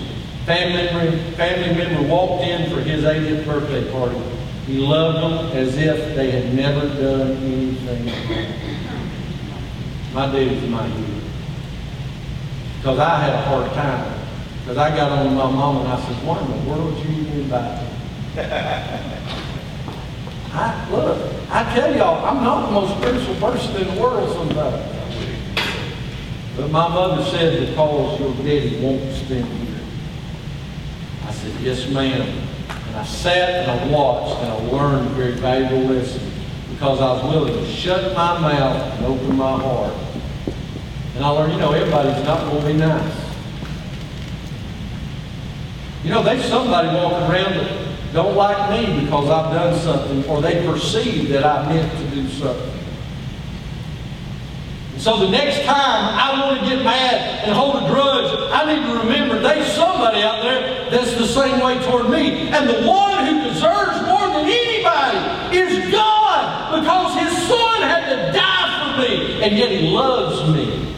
[0.46, 4.18] family member, family member walked in for his 80th birthday party,
[4.64, 8.54] he loved them as if they had never done anything wrong.
[10.14, 11.20] My dad was my hero.
[12.78, 14.18] Because I had a hard time.
[14.62, 17.20] Because I got on my mom and I said, why in the world did you
[17.20, 17.88] even invite me?
[20.54, 24.97] I, look, I tell y'all, I'm not the most spiritual person in the world sometimes.
[26.58, 29.80] But my mother said, because your daddy won't spend here.
[31.24, 32.20] I said, yes, ma'am.
[32.68, 36.32] And I sat and I watched and I learned a very valuable lesson
[36.72, 39.94] because I was willing to shut my mouth and open my heart.
[41.14, 43.14] And I learned, you know, everybody's not going to be nice.
[46.02, 50.42] You know, there's somebody walking around that don't like me because I've done something or
[50.42, 52.77] they perceive that I meant to do something.
[55.08, 58.84] So the next time I want to get mad and hold a grudge, I need
[58.84, 62.50] to remember there's somebody out there that's the same way toward me.
[62.50, 68.32] And the one who deserves more than anybody is God because his son had to
[68.38, 69.42] die for me.
[69.42, 70.94] And yet he loves me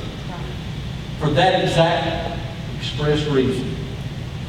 [1.20, 2.36] for that exact
[2.80, 3.76] express reason.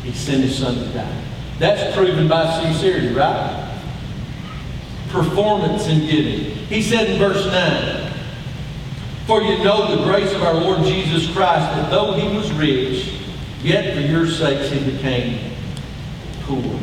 [0.01, 1.23] He sent his son to die.
[1.59, 3.79] That's proven by sincerity, right?
[5.09, 6.55] Performance in giving.
[6.65, 8.00] He said in verse 9,
[9.25, 13.19] for you know the grace of our Lord Jesus Christ, that though he was rich,
[13.61, 15.53] yet for your sakes he became
[16.41, 16.79] poor.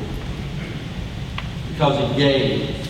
[1.72, 2.88] Because he gave.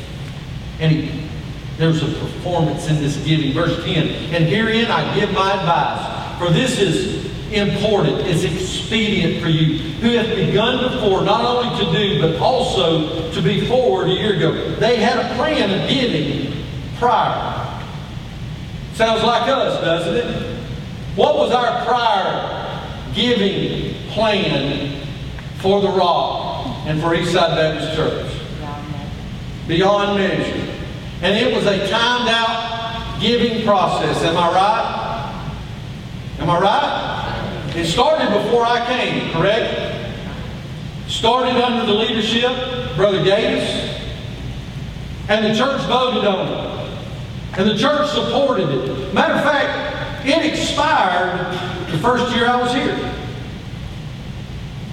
[0.80, 1.28] And he,
[1.76, 3.52] there's a performance in this giving.
[3.52, 9.48] Verse 10, and herein I give my advice, for this is important, is expedient for
[9.48, 14.12] you, who have begun before, not only to do, but also to be forward a
[14.12, 14.74] year ago.
[14.76, 16.64] They had a plan of giving
[16.96, 17.57] prior.
[18.98, 20.58] Sounds like us, doesn't it?
[21.14, 25.06] What was our prior giving plan
[25.58, 28.28] for the Rock and for Eastside Baptist Church?
[29.68, 30.74] Beyond measure.
[31.22, 34.20] And it was a timed out giving process.
[34.24, 36.40] Am I right?
[36.40, 37.76] Am I right?
[37.76, 40.10] It started before I came, correct?
[41.06, 43.96] Started under the leadership, Brother Gates,
[45.28, 46.87] and the church voted on it.
[47.58, 49.12] And the church supported it.
[49.12, 51.52] Matter of fact, it expired
[51.90, 52.94] the first year I was here.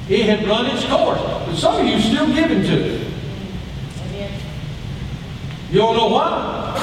[0.10, 1.22] It had run its course.
[1.22, 3.08] But some of you still giving to it.
[5.70, 6.74] You don't know why?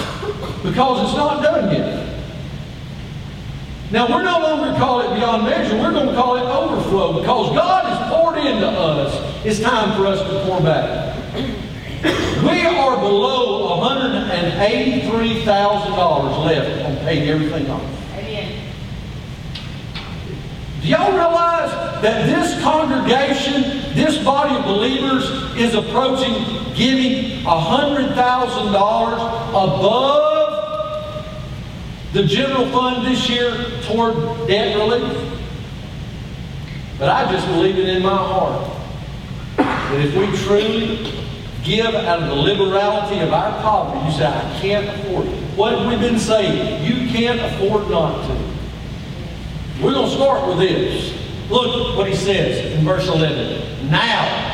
[0.63, 2.09] Because it's not done yet.
[3.91, 5.77] Now, we're no longer call it beyond measure.
[5.77, 9.45] We're going to call it overflow because God has poured into us.
[9.45, 11.17] It's time for us to pour back.
[12.03, 17.85] We are below $183,000 left on paying everything off.
[18.15, 18.59] Amen.
[20.81, 21.71] Do y'all realize
[22.03, 23.63] that this congregation,
[23.95, 26.35] this body of believers, is approaching
[26.75, 30.33] giving $100,000 above
[32.13, 34.17] the general fund this year toward
[34.49, 35.17] debt relief?
[36.99, 38.69] But I just believe it in my heart
[39.57, 41.22] that if we truly
[41.65, 44.07] give out of the liberality of our poverty.
[44.07, 45.43] You say, I can't afford it.
[45.57, 46.85] What have we been saying?
[46.85, 48.53] You can't afford not to.
[49.83, 51.19] We're going to start with this.
[51.51, 53.91] Look what he says in verse 11.
[53.91, 54.53] Now,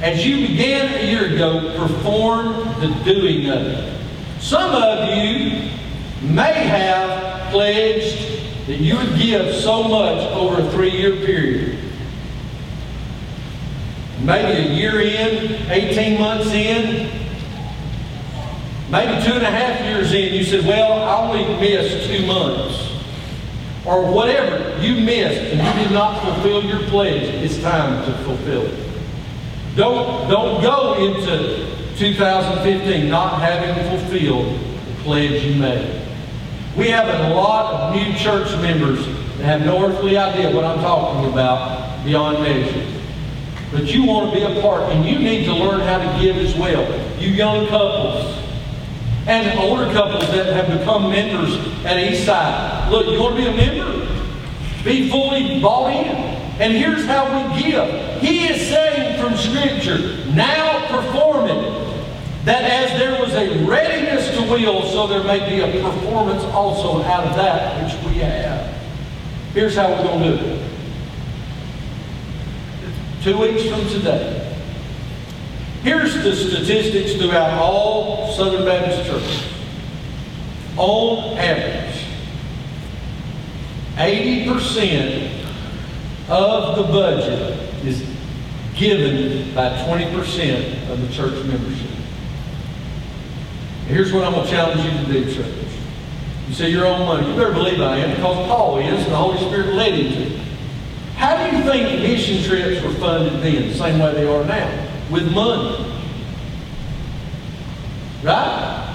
[0.00, 4.00] as you began a year ago, perform the doing of it.
[4.40, 5.70] Some of you
[6.22, 11.79] may have pledged that you would give so much over a three-year period.
[14.22, 17.10] Maybe a year in, 18 months in,
[18.90, 22.88] maybe two and a half years in, you said, well, I only missed two months.
[23.86, 28.66] Or whatever you missed and you did not fulfill your pledge, it's time to fulfill
[28.66, 28.90] it.
[29.74, 35.96] Don't, don't go into 2015 not having fulfilled the pledge you made.
[36.76, 40.80] We have a lot of new church members that have no earthly idea what I'm
[40.80, 42.99] talking about beyond measure.
[43.72, 46.36] But you want to be a part, and you need to learn how to give
[46.36, 46.82] as well.
[47.20, 48.36] You young couples
[49.26, 51.54] and older couples that have become members
[51.84, 52.90] at Eastside.
[52.90, 54.06] Look, you want to be a member?
[54.82, 56.16] Be fully bought in.
[56.60, 58.20] And here's how we give.
[58.20, 61.80] He is saying from Scripture, now perform it.
[62.44, 67.02] That as there was a readiness to will, so there may be a performance also
[67.02, 68.74] out of that which we have.
[69.52, 70.69] Here's how we're going to do it.
[73.22, 74.56] Two weeks from today.
[75.82, 79.52] Here's the statistics throughout all Southern Baptist churches.
[80.78, 82.06] On average,
[83.96, 85.44] 80%
[86.30, 88.02] of the budget is
[88.74, 91.90] given by 20% of the church membership.
[93.86, 95.66] Here's what I'm going to challenge you to do, church.
[96.48, 97.28] You say your own money.
[97.28, 100.49] You better believe I am because Paul is and the Holy Spirit led him to.
[101.20, 104.88] How do you think mission trips were funded then, the same way they are now?
[105.10, 105.84] With money.
[108.22, 108.86] Right?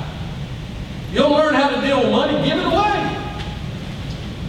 [1.11, 2.95] You'll learn how to deal with money, give it away.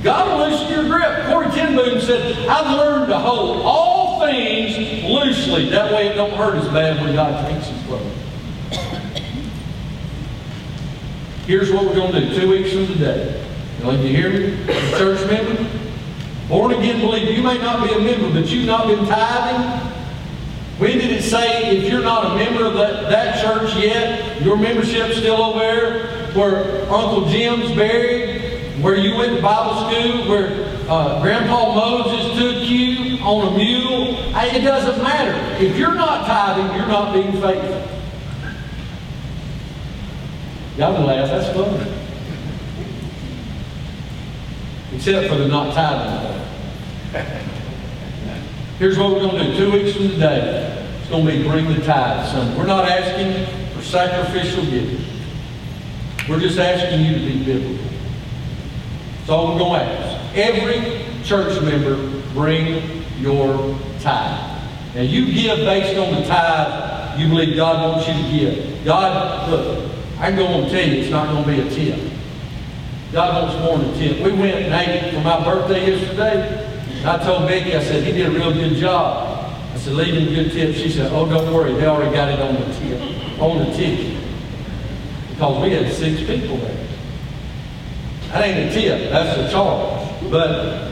[0.03, 1.27] God will loosen your grip.
[1.27, 5.69] Corrie Ten Boom said, I've learned to hold all things loosely.
[5.69, 8.01] That way it don't hurt as bad when God takes his from
[11.45, 13.47] Here's what we're going to do two weeks from today.
[13.83, 14.67] Now, you hear me?
[14.93, 15.86] Church member,
[16.49, 19.93] born again believer, you may not be a member, but you've not been tithing.
[20.79, 24.57] When did it say if you're not a member of that, that church yet, your
[24.57, 30.67] membership's still over there where Uncle Jim's buried, where you went to Bible school, where
[30.89, 34.19] uh, Grandpa Moses took you on a mule?
[34.37, 35.65] It doesn't matter.
[35.65, 37.89] If you're not tithing, you're not being faithful.
[40.77, 41.96] Y'all can laugh, that's fun.
[44.97, 46.37] Except for the not tithing.
[48.79, 49.57] Here's what we're going to do.
[49.57, 52.59] Two weeks from today, it's going to be bring the tithe Sunday.
[52.59, 55.05] We're not asking for sacrificial giving.
[56.29, 57.87] We're just asking you to be biblical.
[59.19, 60.37] That's all we're going to ask.
[60.37, 64.61] Every church member, bring your tithe.
[64.95, 68.85] Now you give based on the tithe you believe God wants you to give.
[68.85, 72.16] God, look, I'm going to tell you it's not going to be a tip.
[73.13, 74.25] God wants more than a tip.
[74.25, 76.67] We went and for my birthday yesterday.
[77.05, 79.55] I told Becky, I said, he did a real good job.
[79.73, 80.75] I said, leave him a good tip.
[80.75, 81.73] She said, oh, don't worry.
[81.75, 84.21] They already got it on the tip, on the ticket.
[85.31, 86.87] Because we had six people there.
[88.33, 89.11] That ain't a tip.
[89.11, 90.31] That's a charge.
[90.31, 90.91] But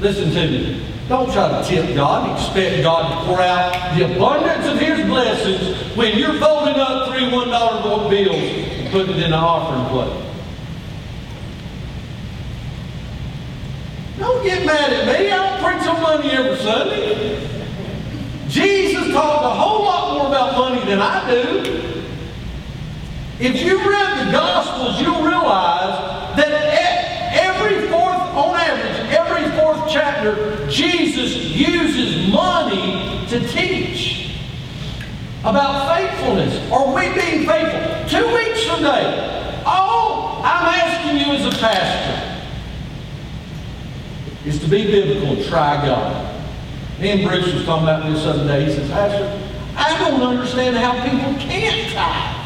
[0.00, 0.86] listen to me.
[1.08, 5.96] Don't try to tip God expect God to pour out the abundance of His blessings
[5.96, 10.33] when you're folding up three $1 bills and putting it in the offering plate.
[14.24, 15.30] Don't get mad at me.
[15.30, 17.46] I don't preach on money every Sunday.
[18.48, 21.58] Jesus talked a whole lot more about money than I do.
[23.38, 26.52] If you read the Gospels, you'll realize that
[27.34, 34.38] every fourth, on average, every fourth chapter, Jesus uses money to teach
[35.40, 36.72] about faithfulness.
[36.72, 38.08] Are we being faithful?
[38.08, 42.33] Two weeks from today, all I'm asking you as a pastor
[44.44, 46.44] is to be biblical and try God.
[47.00, 48.64] Me and Bruce was talking about this other day.
[48.66, 49.40] He says, Pastor,
[49.76, 52.42] I don't understand how people can't tithe.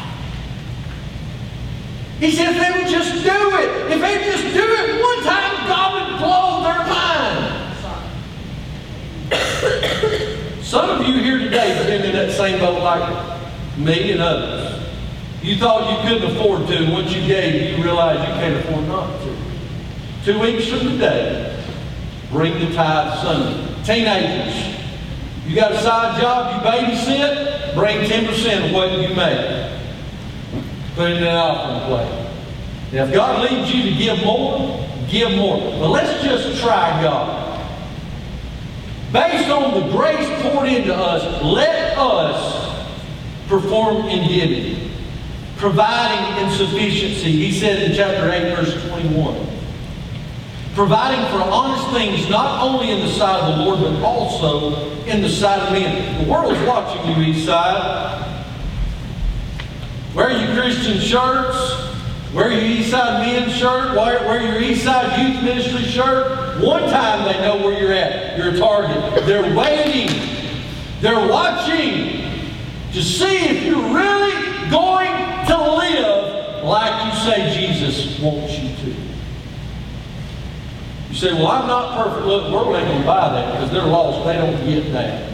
[2.19, 5.67] He said, if they would just do it, if they just do it one time,
[5.67, 7.59] God would blow their mind.
[10.63, 13.39] Some of you here today have been in that same boat like
[13.77, 14.83] me and others.
[15.41, 18.85] You thought you couldn't afford to, and once you gave, you realized you can't afford
[18.87, 19.35] not to.
[20.25, 21.48] Two weeks from today,
[22.31, 23.83] Bring the tithe Sunday.
[23.83, 24.79] Teenagers,
[25.47, 29.71] you got a side job, you babysit, bring 10% of what you make.
[30.95, 32.29] Put it in an offering plate.
[32.91, 35.57] Now, if God leads you to give more, give more.
[35.57, 37.47] But let's just try God.
[39.11, 42.87] Based on the grace poured into us, let us
[43.47, 44.91] perform in giving,
[45.57, 47.31] providing in sufficiency.
[47.31, 49.58] He said in chapter 8, verse 21.
[50.79, 55.21] Providing for honest things, not only in the sight of the Lord, but also in
[55.21, 56.23] the sight of men.
[56.23, 58.45] The world's watching you, Eastside.
[60.15, 61.57] Wear your Christian shirts.
[62.33, 63.93] Wear your Eastside Men shirt.
[63.93, 66.63] Wear, wear your Eastside youth ministry shirt.
[66.63, 68.37] One time they know where you're at.
[68.37, 69.25] You're a target.
[69.25, 70.07] They're waiting.
[71.01, 72.23] They're watching
[72.93, 75.11] to see if you're really going
[75.47, 79.08] to live like you say Jesus wants you to.
[81.09, 82.27] You say, well, I'm not perfect.
[82.27, 84.25] Look, we're going to buy that because they're lost.
[84.27, 85.33] They don't get that.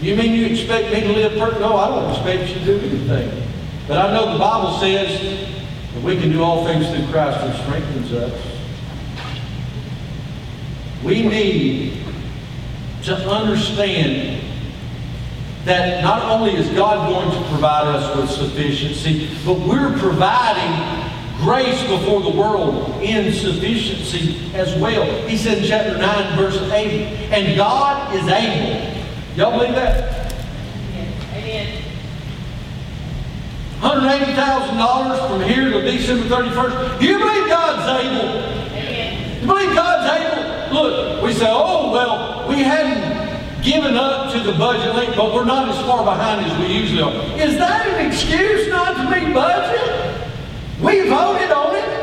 [0.00, 1.60] You mean you expect me to live perfect?
[1.60, 3.46] No, I don't expect you to do anything.
[3.86, 5.46] But I know the Bible says
[5.94, 8.56] that we can do all things through Christ who strengthens us.
[11.04, 12.04] We need
[13.02, 14.42] to understand
[15.64, 21.09] that not only is God going to provide us with sufficiency, but we're providing
[21.40, 25.04] grace before the world in sufficiency as well.
[25.26, 29.00] He said in chapter 9, verse 8, and God is able.
[29.36, 30.32] Y'all believe that?
[31.32, 31.82] Amen.
[33.80, 37.00] $180,000 from here to December 31st.
[37.00, 38.28] You believe God's able?
[38.76, 39.40] Amen.
[39.40, 40.74] You believe God's able?
[40.74, 45.44] Look, we say, oh, well, we hadn't given up to the budget late, but we're
[45.44, 47.12] not as far behind as we usually are.
[47.38, 50.09] Is that an excuse not to meet budget?
[50.82, 52.00] We voted on it.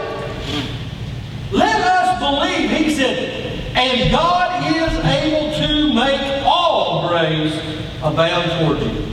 [1.51, 7.55] Let us believe, he said, and God is able to make all grace
[8.03, 9.05] abound toward you.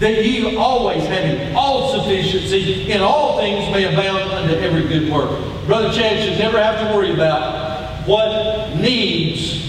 [0.00, 5.30] That ye always having all sufficiency in all things may abound unto every good work.
[5.66, 9.62] Brother Chad should never have to worry about what needs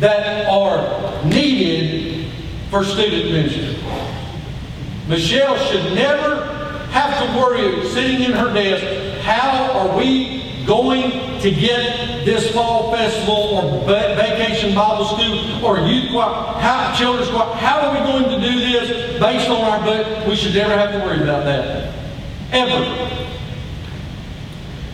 [0.00, 2.26] that are needed
[2.70, 3.71] for student ministry.
[5.12, 6.46] Michelle should never
[6.90, 12.90] have to worry sitting in her desk, how are we going to get this fall
[12.96, 17.98] festival or va- vacation Bible school or youth choir, how, children's choir, how are we
[18.10, 20.26] going to do this based on our budget?
[20.26, 21.92] We should never have to worry about that.
[22.50, 23.28] Ever.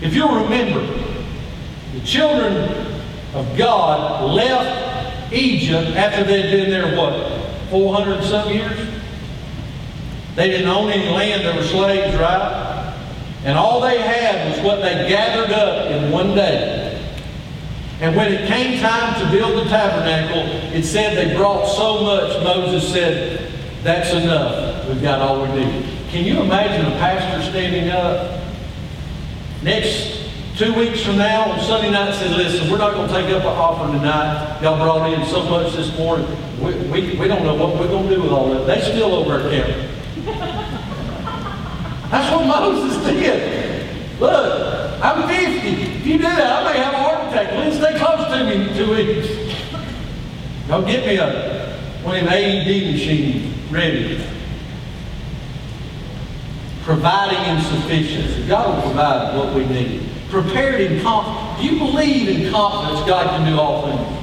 [0.01, 0.85] If you'll remember,
[1.95, 2.55] the children
[3.35, 8.88] of God left Egypt after they'd been there, what, 400 some years?
[10.39, 12.95] They didn't own any land, they were slaves, right?
[13.43, 17.05] And all they had was what they gathered up in one day.
[18.01, 22.41] And when it came time to build the tabernacle, it said they brought so much,
[22.45, 23.51] Moses said,
[23.83, 24.89] that's enough.
[24.89, 25.85] We've got all we need.
[26.11, 28.41] Can you imagine a pastor standing up
[29.65, 30.23] next
[30.55, 33.35] two weeks from now on Sunday night and said, listen, we're not going to take
[33.35, 34.61] up an offering tonight.
[34.63, 36.29] Y'all brought in so much this morning.
[36.61, 38.69] We, we, we don't know what we're going to do with all that.
[38.69, 39.97] They still over at camp.
[42.11, 44.21] That's what Moses did.
[44.21, 45.69] Look, I'm 50.
[45.69, 47.53] If you do that, I may have a heart attack.
[47.53, 49.29] Lynn, stay close to me in two weeks.
[50.69, 51.59] Go get me a
[52.03, 54.25] one AED machines ready.
[56.83, 58.47] Providing in sufficiency.
[58.49, 60.09] God will provide what we need.
[60.31, 61.61] Prepared in confidence.
[61.61, 64.19] Do you believe in confidence God can do all things?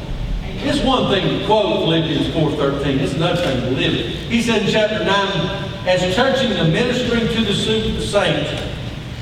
[0.63, 2.99] It's one thing to quote Philippians 4.13.
[2.99, 4.05] It's another thing to live it.
[4.31, 8.75] He said in chapter 9, as touching the ministering to the saints,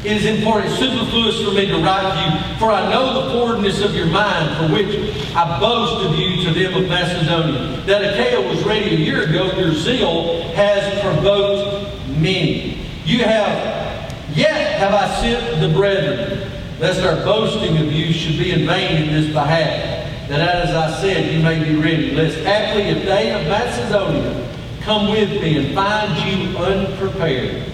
[0.06, 3.82] it is important, superfluous for me to write to you, for I know the forwardness
[3.82, 4.96] of your mind, for which
[5.34, 7.82] I boast of you to them of Macedonia.
[7.86, 12.80] That Achaia was ready a year ago, your zeal has provoked many.
[13.06, 16.50] You have, yet have I sent the brethren,
[16.80, 21.02] lest our boasting of you should be in vain in this behalf, that as I
[21.02, 24.53] said, you may be ready, lest haply if they of Macedonia
[24.84, 27.72] come with me and find you unprepared,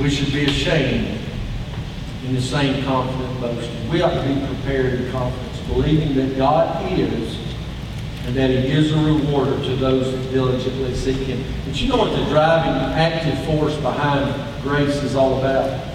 [0.00, 1.18] we should be ashamed
[2.24, 3.88] in the same confident boasting.
[3.90, 7.36] We ought to be prepared in confidence, believing that God is
[8.24, 11.42] and that He is a rewarder to those that diligently seek Him.
[11.64, 15.86] But you know what the driving active force behind grace is all about?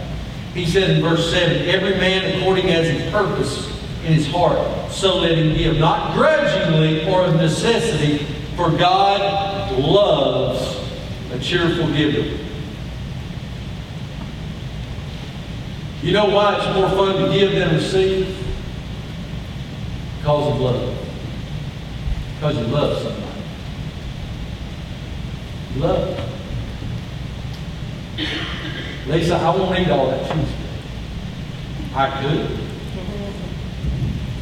[0.54, 3.73] He said in verse 7, Every man according as his purpose
[4.06, 8.26] in his heart, so let him give, not grudgingly or of necessity,
[8.56, 10.90] for God loves
[11.32, 12.44] a cheerful giver.
[16.02, 18.38] You know why it's more fun to give than receive?
[20.18, 20.98] Because of love.
[22.36, 23.24] Because you love somebody.
[25.78, 26.30] Love.
[29.08, 30.56] Lisa, I won't eat all that cheesecake.
[31.96, 32.73] I could.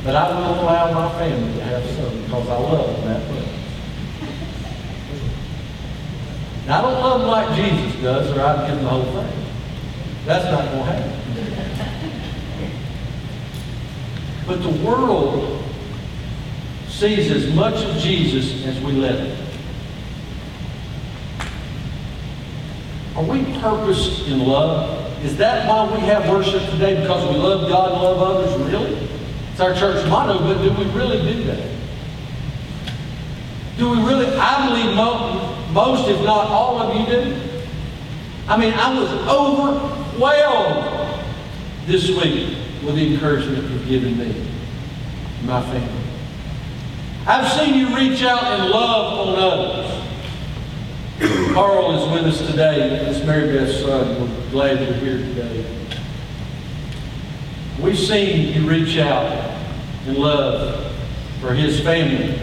[0.03, 3.47] But I will allow my family to have some because I love them that much.
[6.65, 9.45] Now, I don't love them like Jesus does, or I'd give them the whole thing.
[10.25, 11.21] That's not going to happen.
[14.47, 15.63] But the world
[16.87, 19.37] sees as much of Jesus as we let it.
[23.15, 25.23] Are we purposed in love?
[25.23, 27.01] Is that why we have worship today?
[27.01, 28.71] Because we love God and love others?
[28.71, 29.00] Really?
[29.51, 31.69] It's our church motto, but do we really do that?
[33.77, 34.27] Do we really?
[34.37, 37.35] I believe mo- most, if not all of you do.
[38.47, 41.23] I mean, I was overwhelmed
[41.87, 44.47] this week with the encouragement you've given me,
[45.43, 46.03] my family.
[47.27, 49.87] I've seen you reach out and love on others.
[51.53, 54.19] Carl is with us today, It's Mary Beth's son.
[54.21, 55.80] We're glad you're here today.
[57.79, 59.59] We've seen you reach out
[60.05, 60.95] in love
[61.39, 62.39] for his family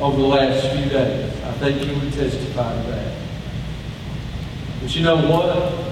[0.00, 1.32] over the last few days.
[1.44, 3.16] I think you would testify to that.
[4.80, 5.86] But you know what?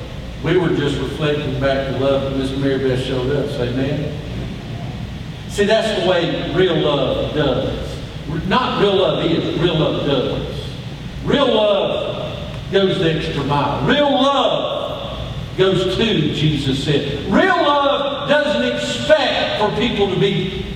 [0.44, 3.58] We were just reflecting back the love that Miss Mary Beth showed us.
[3.58, 4.20] Amen?
[5.48, 7.98] See, that's the way real love does.
[8.46, 10.68] Not real love is, real love does.
[11.24, 13.86] Real love goes the extra mile.
[13.86, 17.24] Real love goes to, Jesus said.
[17.32, 17.83] Real love
[19.08, 20.66] doesn't for people to be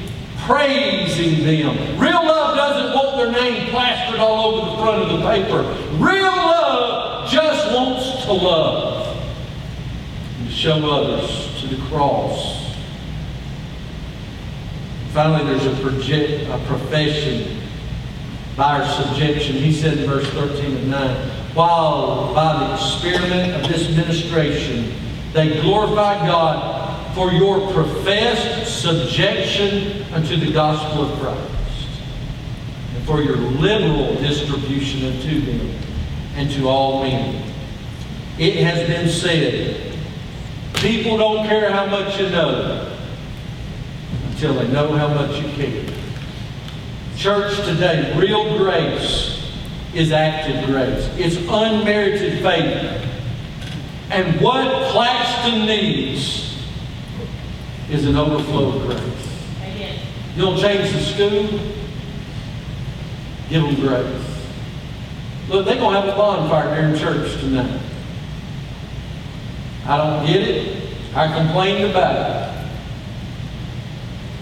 [0.49, 1.77] praising them.
[1.99, 5.63] Real love doesn't want their name plastered all over the front of the paper.
[6.03, 9.17] Real love just wants to love
[10.39, 12.75] and to show others to the cross.
[15.13, 17.61] Finally, there's a, project, a profession
[18.57, 19.57] by our subjection.
[19.57, 24.95] He said in verse 13 and 9, while by the experiment of this ministration
[25.33, 31.89] they glorify God for your professed subjection unto the gospel of Christ,
[32.95, 35.79] and for your liberal distribution unto them
[36.37, 37.45] and to all men.
[38.39, 39.97] It has been said,
[40.75, 42.97] people don't care how much you know
[44.31, 45.95] until they know how much you care.
[47.17, 49.51] Church today, real grace
[49.93, 51.09] is active grace.
[51.17, 53.05] It's unmerited favor.
[54.11, 56.48] And what Claxton needs
[57.91, 59.29] is an overflow of grace.
[60.37, 61.61] You don't change the school,
[63.49, 64.25] give them grace.
[65.49, 67.81] Look, they're going to have a bonfire here in church tonight.
[69.87, 70.95] I don't get it.
[71.15, 72.15] I complained about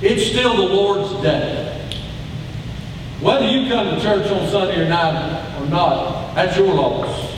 [0.02, 0.12] it.
[0.12, 1.88] It's still the Lord's day.
[3.20, 7.34] Whether you come to church on Sunday or night or not, that's your loss.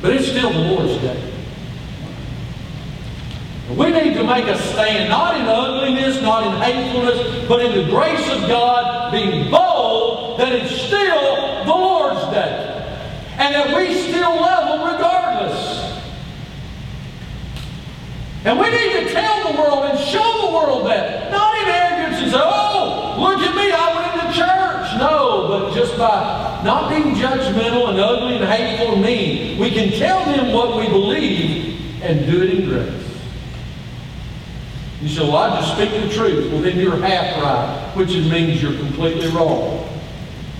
[0.00, 1.31] But it's still the Lord's day.
[3.76, 7.90] We need to make a stand, not in ugliness, not in hatefulness, but in the
[7.90, 12.68] grace of God, being bold that it's still the Lord's day.
[13.38, 16.02] And that we still love them regardless.
[18.44, 21.30] And we need to tell the world and show the world that.
[21.30, 25.00] Not in arrogance and say, oh, look at me, I went into church.
[25.00, 29.90] No, but just by not being judgmental and ugly and hateful and mean, we can
[29.98, 33.11] tell them what we believe and do it in grace.
[35.02, 36.52] You say, well, I just speak the truth.
[36.52, 39.88] Well, then you're half right, which means you're completely wrong.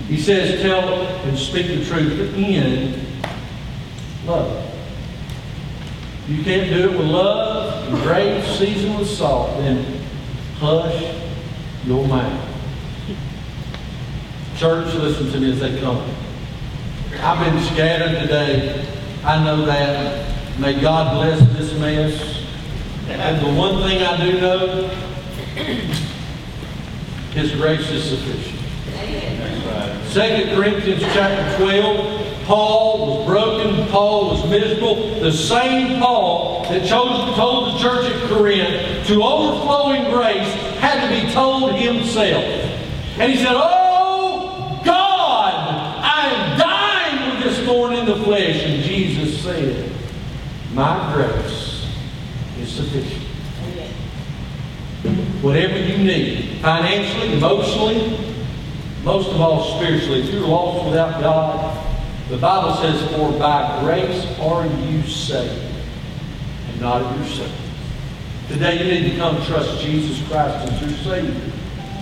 [0.07, 3.05] He says, tell and speak the truth in
[4.25, 4.69] love.
[6.27, 10.01] You can't do it with love and grace seasoned with salt, then
[10.57, 11.15] hush
[11.85, 12.49] your mouth.
[14.57, 16.03] Church, listen to me as they come.
[17.19, 18.85] I've been scattered today.
[19.23, 20.59] I know that.
[20.59, 22.32] May God bless this mess.
[23.07, 24.87] And the one thing I do know,
[27.33, 28.59] His grace is sufficient.
[30.07, 35.19] Second Corinthians chapter 12, Paul was broken, Paul was miserable.
[35.19, 41.25] The same Paul that chose, told the church at Corinth to overflowing grace had to
[41.25, 42.43] be told himself.
[43.17, 45.53] And he said, Oh God,
[46.03, 48.61] I am dying with this thorn in the flesh.
[48.63, 49.91] And Jesus said,
[50.73, 51.62] My grace
[52.73, 53.23] sufficient.
[55.41, 58.17] Whatever you need, financially, emotionally,
[59.03, 61.77] most of all spiritually, if you're lost without God,
[62.29, 65.61] the Bible says, For by grace are you saved,
[66.69, 67.51] and not of yourself.
[68.47, 71.51] Today you need to come trust Jesus Christ as your Savior.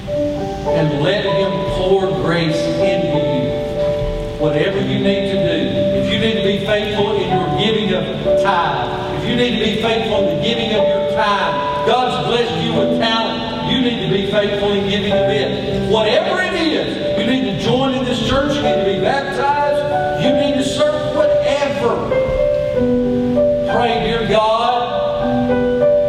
[0.07, 3.61] And let Him pour grace into you.
[4.41, 6.01] whatever you need to do.
[6.01, 8.90] If you need to be faithful in your giving of tithe, if
[9.31, 12.99] you need to be faithful in the giving of your time, God's blessed you with
[12.99, 13.71] talent.
[13.71, 15.89] You need to be faithful in giving of it.
[15.89, 18.53] Whatever it is, you need to join in this church.
[18.55, 20.25] You need to be baptized.
[20.25, 22.09] You need to serve whatever.
[23.71, 25.23] Pray, dear God,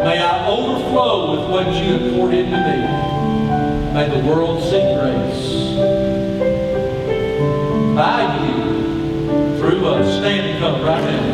[0.05, 3.95] may I overflow with what you have poured into me.
[3.95, 5.77] May the world see grace
[7.95, 10.19] by you through us.
[10.19, 11.32] Stand and come right now.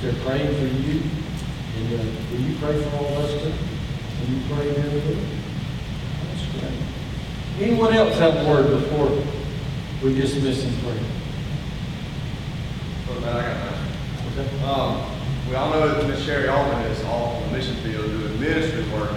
[0.00, 1.02] That they're praying for you.
[1.76, 3.52] And uh, will you pray for all of us too?
[4.20, 5.18] Will you pray there too?
[6.24, 7.68] That's great.
[7.68, 9.22] Anyone else have a word before
[10.02, 10.94] we dismiss in prayer?
[13.06, 13.78] What about I got
[14.38, 14.64] Okay.
[14.64, 18.40] Um, we all know that Miss Sherry Allman is off on the mission field doing
[18.40, 19.10] ministry work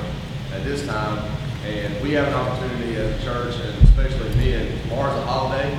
[0.53, 1.29] at this time,
[1.65, 5.71] and we have an opportunity as a church, and especially me, and tomorrow's a holiday.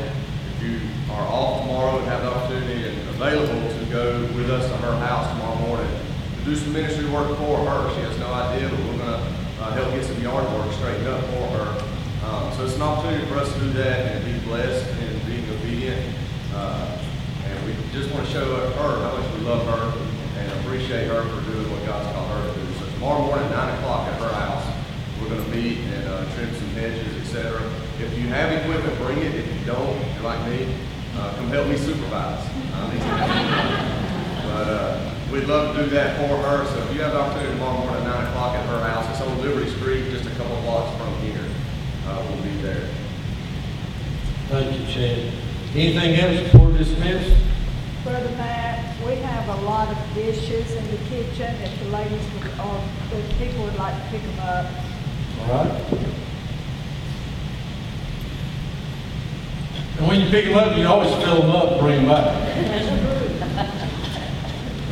[0.54, 0.80] If you
[1.12, 4.96] are off tomorrow and have the opportunity and available to go with us to her
[5.06, 5.90] house tomorrow morning
[6.38, 7.94] to do some ministry work for her.
[7.94, 9.22] She has no idea, but we're gonna
[9.60, 11.68] uh, help get some yard work straightened up for her.
[12.26, 15.44] Um, so it's an opportunity for us to do that and be blessed and being
[15.58, 16.00] obedient.
[16.54, 16.98] Uh,
[17.46, 19.82] and we just want to show her how much we love her
[20.38, 22.66] and appreciate her for doing what God's called her to do.
[22.78, 24.66] So tomorrow morning, nine o'clock at her house,
[25.20, 27.62] we're gonna meet and, uh, trim some hedges, etc.
[28.00, 29.34] If you have equipment, bring it.
[29.34, 30.74] If you don't, you're like me,
[31.16, 32.48] uh, come help me supervise.
[34.52, 36.66] But, uh, we'd love to do that for her.
[36.66, 39.20] So if you have the opportunity tomorrow morning, at nine o'clock at her house, it's
[39.26, 41.48] on Liberty Street, just a couple of blocks from here.
[42.06, 42.86] Uh, we'll be there.
[44.48, 45.32] Thank you, Chad.
[45.74, 47.34] Anything else before dismissed?
[48.04, 52.52] Brother Matt, we have a lot of dishes in the kitchen, if the ladies would,
[52.60, 52.82] or
[53.12, 54.66] if people would like to pick them up.
[55.40, 55.98] All right.
[60.02, 62.26] And when you pick them up, you always fill them up and bring them back.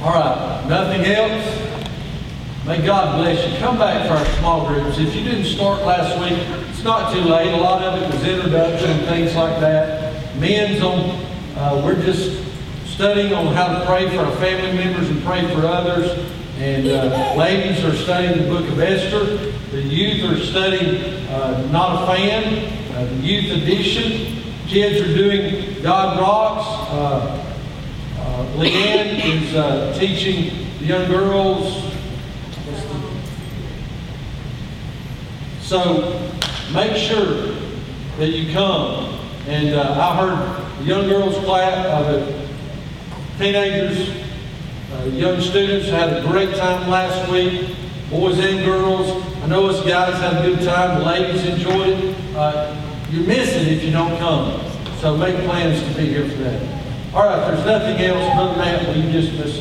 [0.02, 2.64] All right, nothing else?
[2.64, 3.58] May God bless you.
[3.58, 4.98] Come back for our small groups.
[4.98, 6.38] If you didn't start last week,
[6.70, 7.52] it's not too late.
[7.52, 10.36] A lot of it was introduction and things like that.
[10.36, 11.26] Men's on,
[11.56, 12.44] uh, we're just
[12.86, 16.24] studying on how to pray for our family members and pray for others.
[16.58, 19.24] And uh, ladies are studying the book of Esther.
[19.72, 24.39] The youth are studying uh, Not a Fan, uh, the youth edition.
[24.70, 26.92] Kids are doing God Rocks.
[26.92, 27.54] Uh,
[28.18, 31.92] uh, Leanne is uh, teaching the young girls.
[35.60, 36.30] So
[36.72, 37.52] make sure
[38.18, 39.18] that you come.
[39.48, 42.48] And uh, I heard the young girls class, uh,
[43.38, 44.24] teenagers,
[44.92, 47.74] uh, young students had a great time last week,
[48.08, 49.10] boys and girls.
[49.42, 52.16] I know us guys had a good time, the ladies enjoyed it.
[52.36, 54.60] Uh, you're missing if you don't come.
[54.98, 56.62] So make plans to be here for that.
[57.12, 59.60] All right, if there's nothing else, Brother Matt, will you dismiss us?